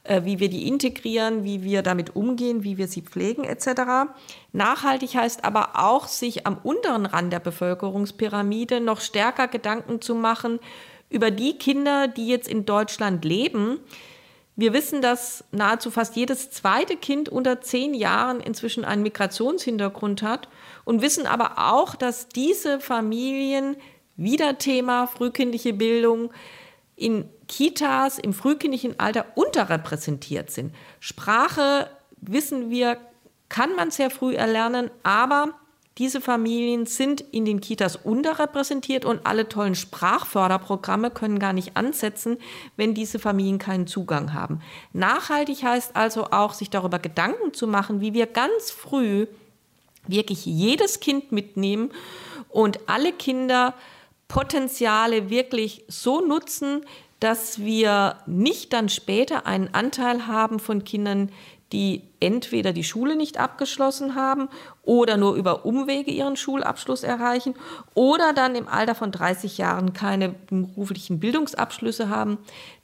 äh, 0.08 0.24
wie 0.24 0.40
wir 0.40 0.50
die 0.50 0.68
integrieren, 0.68 1.44
wie 1.44 1.64
wir 1.64 1.82
damit 1.82 2.16
umgehen, 2.16 2.64
wie 2.64 2.78
wir 2.78 2.88
sie 2.88 3.02
pflegen 3.02 3.44
etc. 3.44 4.10
Nachhaltig 4.54 5.16
heißt 5.16 5.44
aber 5.44 5.72
auch, 5.74 6.08
sich 6.08 6.48
am 6.48 6.58
unteren 6.64 7.06
Rand 7.06 7.34
der 7.34 7.40
Bevölkerungspyramide 7.40 8.80
noch 8.80 9.02
stärker 9.02 9.48
Gedanken 9.48 10.00
zu 10.00 10.16
machen 10.16 10.60
über 11.10 11.30
die 11.30 11.58
Kinder, 11.58 12.08
die 12.08 12.28
jetzt 12.28 12.48
in 12.48 12.66
Deutschland 12.66 13.26
leben. 13.26 13.80
Wir 14.60 14.74
wissen, 14.74 15.04
dass 15.04 15.44
nahezu 15.52 15.92
fast 15.92 16.16
jedes 16.16 16.50
zweite 16.50 16.98
Kind 16.98 17.30
unter 17.30 17.62
zehn 17.62 17.94
Jahren 17.94 18.40
inzwischen 18.40 18.84
einen 18.84 19.04
Migrationshintergrund 19.04 20.24
hat 20.24 20.50
und 20.84 21.04
wissen 21.04 21.28
aber 21.28 21.72
auch, 21.72 21.94
dass 21.96 22.28
diese 22.28 22.80
Familien 22.80 23.78
wieder 24.16 24.58
Thema 24.58 25.06
frühkindliche 25.06 25.74
Bildung 25.74 26.32
in 26.96 27.30
Kitas 27.48 28.18
im 28.18 28.34
frühkindlichen 28.34 29.00
Alter 29.00 29.28
unterrepräsentiert 29.36 30.50
sind. 30.50 30.74
Sprache, 31.00 31.92
wissen 32.20 32.72
wir, 32.72 32.98
kann 33.50 33.76
man 33.76 33.92
sehr 33.92 34.10
früh 34.10 34.34
erlernen, 34.34 34.90
aber 35.04 35.54
diese 35.98 36.22
Familien 36.22 36.86
sind 36.86 37.22
in 37.22 37.46
den 37.46 37.60
Kitas 37.60 37.96
unterrepräsentiert 37.96 39.06
und 39.06 39.26
alle 39.26 39.50
tollen 39.50 39.76
Sprachförderprogramme 39.76 41.10
können 41.10 41.40
gar 41.40 41.54
nicht 41.54 41.76
ansetzen, 41.76 42.38
wenn 42.76 42.94
diese 42.94 43.18
Familien 43.18 43.58
keinen 43.58 43.88
Zugang 43.88 44.34
haben. 44.34 44.62
Nachhaltig 44.94 45.64
heißt 45.64 45.96
also 45.96 46.26
auch, 46.26 46.54
sich 46.54 46.70
darüber 46.70 47.00
Gedanken 47.00 47.54
zu 47.54 47.68
machen, 47.68 48.00
wie 48.02 48.14
wir 48.14 48.28
ganz 48.28 48.70
früh 48.70 49.28
wirklich 50.08 50.46
jedes 50.46 51.00
Kind 51.00 51.32
mitnehmen 51.32 51.92
und 52.50 52.88
alle 52.88 53.12
Kinder 53.12 53.74
Potenziale 54.28 55.30
wirklich 55.30 55.86
so 55.88 56.22
nutzen, 56.22 56.86
dass 57.20 57.60
wir 57.60 58.18
nicht 58.28 58.74
dann 58.74 58.90
später 58.90 59.48
einen 59.48 59.74
Anteil 59.74 60.28
haben 60.28 60.60
von 60.60 60.84
Kindern, 60.84 61.32
die 61.72 62.02
entweder 62.20 62.72
die 62.72 62.84
Schule 62.84 63.16
nicht 63.16 63.40
abgeschlossen 63.40 64.16
haben 64.16 64.48
oder 64.84 65.18
nur 65.18 65.36
über 65.36 65.66
Umwege 65.66 66.12
ihren 66.12 66.38
Schulabschluss 66.38 67.04
erreichen 67.04 67.56
oder 67.94 68.34
dann 68.34 68.56
im 68.56 68.68
Alter 68.68 68.96
von 68.96 69.12
30 69.12 69.58
Jahren 69.58 69.94
keine 69.94 70.30
beruflichen 70.30 71.20
Bildungsabschlüsse 71.20 72.10
haben. 72.10 72.38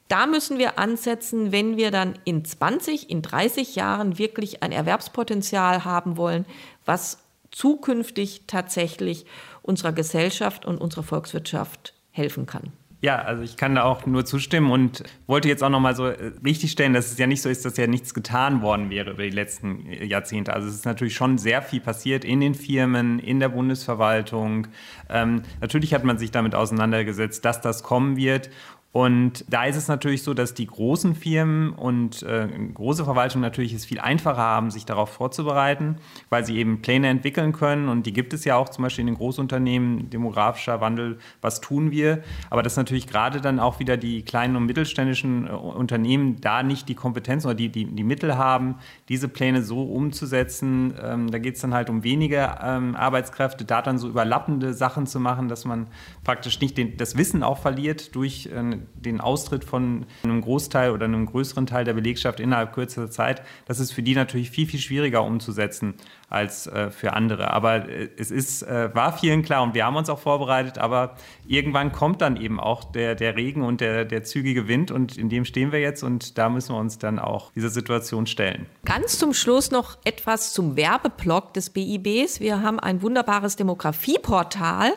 Da 0.10 0.28
müssen 0.28 0.58
wir 0.58 0.78
ansetzen, 0.78 1.52
wenn 1.52 1.78
wir 1.78 1.90
dann 1.90 2.20
in 2.26 2.44
20, 2.44 3.10
in 3.10 3.22
30 3.22 3.76
Jahren 3.76 4.18
wirklich 4.18 4.62
ein 4.62 4.72
Erwerbspotenzial 4.72 5.86
haben 5.86 6.18
wollen, 6.18 6.46
was 6.86 7.20
zukünftig 7.52 8.44
tatsächlich 8.48 9.26
unserer 9.62 9.94
Gesellschaft 9.94 10.66
und 10.66 10.80
unserer 10.80 11.04
Volkswirtschaft 11.04 11.94
helfen 12.12 12.46
kann. 12.46 12.74
Ja, 13.04 13.18
also 13.18 13.44
ich 13.44 13.58
kann 13.58 13.76
da 13.76 13.84
auch 13.84 14.06
nur 14.06 14.24
zustimmen 14.24 14.72
und 14.72 15.04
wollte 15.28 15.50
jetzt 15.50 15.62
auch 15.62 15.70
noch 15.70 15.82
mal 15.82 15.94
so 15.94 16.06
äh, 16.06 16.32
richtigstellen, 16.46 16.94
dass 16.94 17.12
es 17.12 17.18
ja 17.18 17.28
nicht 17.28 17.42
so 17.42 17.50
ist, 17.50 17.66
dass 17.66 17.76
ja 17.76 17.86
nichts 17.86 18.14
getan 18.14 18.62
worden 18.62 18.90
wäre 18.90 19.12
über 19.12 19.24
die 19.24 19.30
letzten 19.30 19.88
äh, 19.88 20.06
Jahrzehnte. 20.06 20.54
Also 20.54 20.70
es 20.70 20.76
ist 20.76 20.86
natürlich 20.86 21.14
schon 21.14 21.38
sehr 21.38 21.62
viel 21.62 21.82
passiert 21.82 22.24
in 22.24 22.40
den 22.40 22.56
Firmen, 22.56 23.20
in 23.20 23.42
der 23.42 23.50
Bundesverwaltung. 23.50 24.68
Ähm, 25.10 25.42
natürlich 25.60 25.94
hat 25.94 26.06
man 26.06 26.18
sich 26.18 26.32
damit 26.32 26.56
auseinandergesetzt, 26.56 27.44
dass 27.44 27.60
das 27.60 27.84
kommen 27.84 28.16
wird 28.16 28.50
und 28.94 29.44
da 29.52 29.66
ist 29.66 29.76
es 29.76 29.88
natürlich 29.88 30.22
so, 30.22 30.36
dass 30.36 30.54
die 30.54 30.68
großen 30.68 31.16
Firmen 31.16 31.74
und 31.74 32.22
äh, 32.22 32.48
große 32.76 33.04
Verwaltungen 33.04 33.42
natürlich 33.42 33.74
es 33.74 33.86
viel 33.86 34.00
einfacher 34.00 34.38
haben, 34.38 34.70
sich 34.70 34.86
darauf 34.86 35.10
vorzubereiten, 35.10 35.96
weil 36.30 36.46
sie 36.46 36.58
eben 36.58 36.84
Pläne 36.84 37.08
entwickeln 37.08 37.54
können. 37.54 37.90
Und 37.90 38.06
die 38.06 38.14
gibt 38.14 38.34
es 38.34 38.46
ja 38.46 38.56
auch 38.56 38.70
zum 38.70 38.84
Beispiel 38.84 39.02
in 39.02 39.08
den 39.08 39.16
Großunternehmen, 39.16 40.12
demografischer 40.12 40.80
Wandel, 40.80 41.18
was 41.42 41.60
tun 41.60 41.90
wir. 41.90 42.22
Aber 42.52 42.62
dass 42.62 42.78
natürlich 42.78 43.08
gerade 43.08 43.42
dann 43.42 43.60
auch 43.60 43.80
wieder 43.80 43.98
die 43.98 44.22
kleinen 44.22 44.56
und 44.56 44.68
mittelständischen 44.68 45.48
äh, 45.48 45.50
Unternehmen 45.50 46.40
da 46.40 46.62
nicht 46.62 46.88
die 46.88 46.96
Kompetenz 46.96 47.46
oder 47.46 47.56
die, 47.56 47.70
die, 47.70 47.86
die 47.86 48.04
Mittel 48.04 48.38
haben, 48.38 48.76
diese 49.10 49.28
Pläne 49.28 49.64
so 49.64 49.82
umzusetzen. 49.82 50.94
Ähm, 51.04 51.32
da 51.32 51.40
geht 51.40 51.56
es 51.56 51.62
dann 51.62 51.74
halt 51.74 51.90
um 51.90 52.04
weniger 52.04 52.60
ähm, 52.62 52.96
Arbeitskräfte, 52.96 53.66
da 53.66 53.82
dann 53.82 53.98
so 53.98 54.08
überlappende 54.08 54.76
Sachen 54.76 55.08
zu 55.08 55.20
machen, 55.20 55.48
dass 55.48 55.66
man 55.66 55.88
praktisch 56.24 56.62
nicht 56.62 56.78
den, 56.78 56.96
das 56.98 57.18
Wissen 57.18 57.42
auch 57.42 57.58
verliert 57.58 58.14
durch 58.16 58.52
äh, 58.54 58.83
den 58.96 59.22
Austritt 59.22 59.64
von 59.64 60.06
einem 60.24 60.42
Großteil 60.42 60.92
oder 60.92 61.06
einem 61.06 61.26
größeren 61.26 61.66
Teil 61.66 61.86
der 61.86 61.94
Belegschaft 61.94 62.40
innerhalb 62.40 62.74
kürzester 62.74 63.12
Zeit, 63.12 63.42
das 63.66 63.80
ist 63.80 63.92
für 63.92 64.04
die 64.04 64.16
natürlich 64.16 64.50
viel, 64.50 64.68
viel 64.68 64.80
schwieriger 64.80 65.24
umzusetzen 65.24 65.96
als 66.30 66.66
äh, 66.68 66.90
für 66.90 67.14
andere. 67.14 67.52
Aber 67.52 67.88
äh, 67.88 68.10
es 68.18 68.32
ist, 68.32 68.64
äh, 68.64 68.94
war 68.94 69.18
vielen 69.18 69.44
klar 69.44 69.62
und 69.62 69.76
wir 69.76 69.86
haben 69.86 69.96
uns 69.96 70.10
auch 70.10 70.20
vorbereitet, 70.20 70.80
aber 70.80 71.16
irgendwann 71.48 71.92
kommt 71.92 72.22
dann 72.22 72.38
eben 72.38 72.60
auch 72.60 72.84
der, 72.84 73.16
der 73.16 73.36
Regen 73.36 73.62
und 73.62 73.82
der, 73.82 74.04
der 74.06 74.24
zügige 74.24 74.68
Wind 74.68 74.90
und 74.90 75.18
in 75.18 75.30
dem 75.30 75.46
stehen 75.46 75.72
wir 75.72 75.80
jetzt 75.80 76.04
und 76.04 76.38
da 76.38 76.50
müssen 76.50 76.74
wir 76.74 76.80
uns 76.80 76.98
dann 76.98 77.20
auch 77.20 77.52
dieser 77.52 77.70
Situation 77.70 78.26
stellen. 78.26 78.66
Ganz 78.86 79.20
zum 79.20 79.34
Schluss 79.34 79.70
noch 79.70 79.98
etwas 80.06 80.54
zum 80.54 80.76
Werbeblock 80.76 81.54
des 81.54 81.70
BIBs. 81.70 82.40
Wir 82.40 82.62
haben 82.62 82.80
ein 82.80 83.02
wunderbares 83.02 83.56
Demografieportal, 83.56 84.94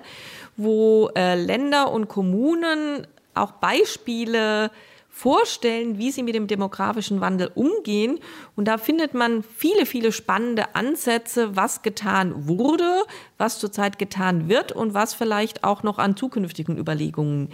wo 0.57 1.11
äh, 1.15 1.35
Länder 1.35 1.93
und 1.93 2.09
Kommunen 2.09 3.07
auch 3.37 3.53
Beispiele 3.53 4.71
vorstellen, 5.17 5.97
wie 5.97 6.11
sie 6.11 6.23
mit 6.23 6.35
dem 6.35 6.47
demografischen 6.47 7.23
Wandel 7.23 7.51
umgehen. 7.55 8.19
Und 8.55 8.69
da 8.69 8.77
findet 8.77 9.15
man 9.15 9.43
viele, 9.43 9.87
viele 9.87 10.13
spannende 10.13 10.75
Ansätze, 10.75 11.57
was 11.57 11.81
getan 11.81 12.47
wurde, 12.47 13.03
was 13.39 13.59
zurzeit 13.59 13.99
getan 13.99 14.51
wird 14.51 14.73
und 14.73 14.93
was 14.93 15.15
vielleicht 15.15 15.65
auch 15.65 15.83
noch 15.83 15.99
an 15.99 16.17
zukünftigen 16.17 16.77
Überlegungen 16.77 17.49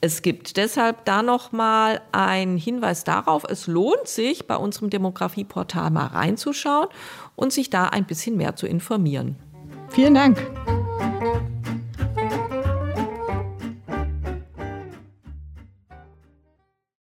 es 0.00 0.22
gibt. 0.22 0.56
Deshalb 0.56 1.04
da 1.04 1.24
nochmal 1.24 2.00
ein 2.12 2.56
Hinweis 2.56 3.02
darauf, 3.02 3.42
es 3.42 3.66
lohnt 3.66 4.06
sich, 4.06 4.46
bei 4.46 4.56
unserem 4.56 4.88
Demografieportal 4.88 5.90
mal 5.90 6.06
reinzuschauen 6.06 6.88
und 7.34 7.52
sich 7.52 7.70
da 7.70 7.86
ein 7.86 8.04
bisschen 8.04 8.36
mehr 8.36 8.54
zu 8.54 8.68
informieren. 8.68 9.34
Vielen 9.88 10.14
Dank. 10.14 10.38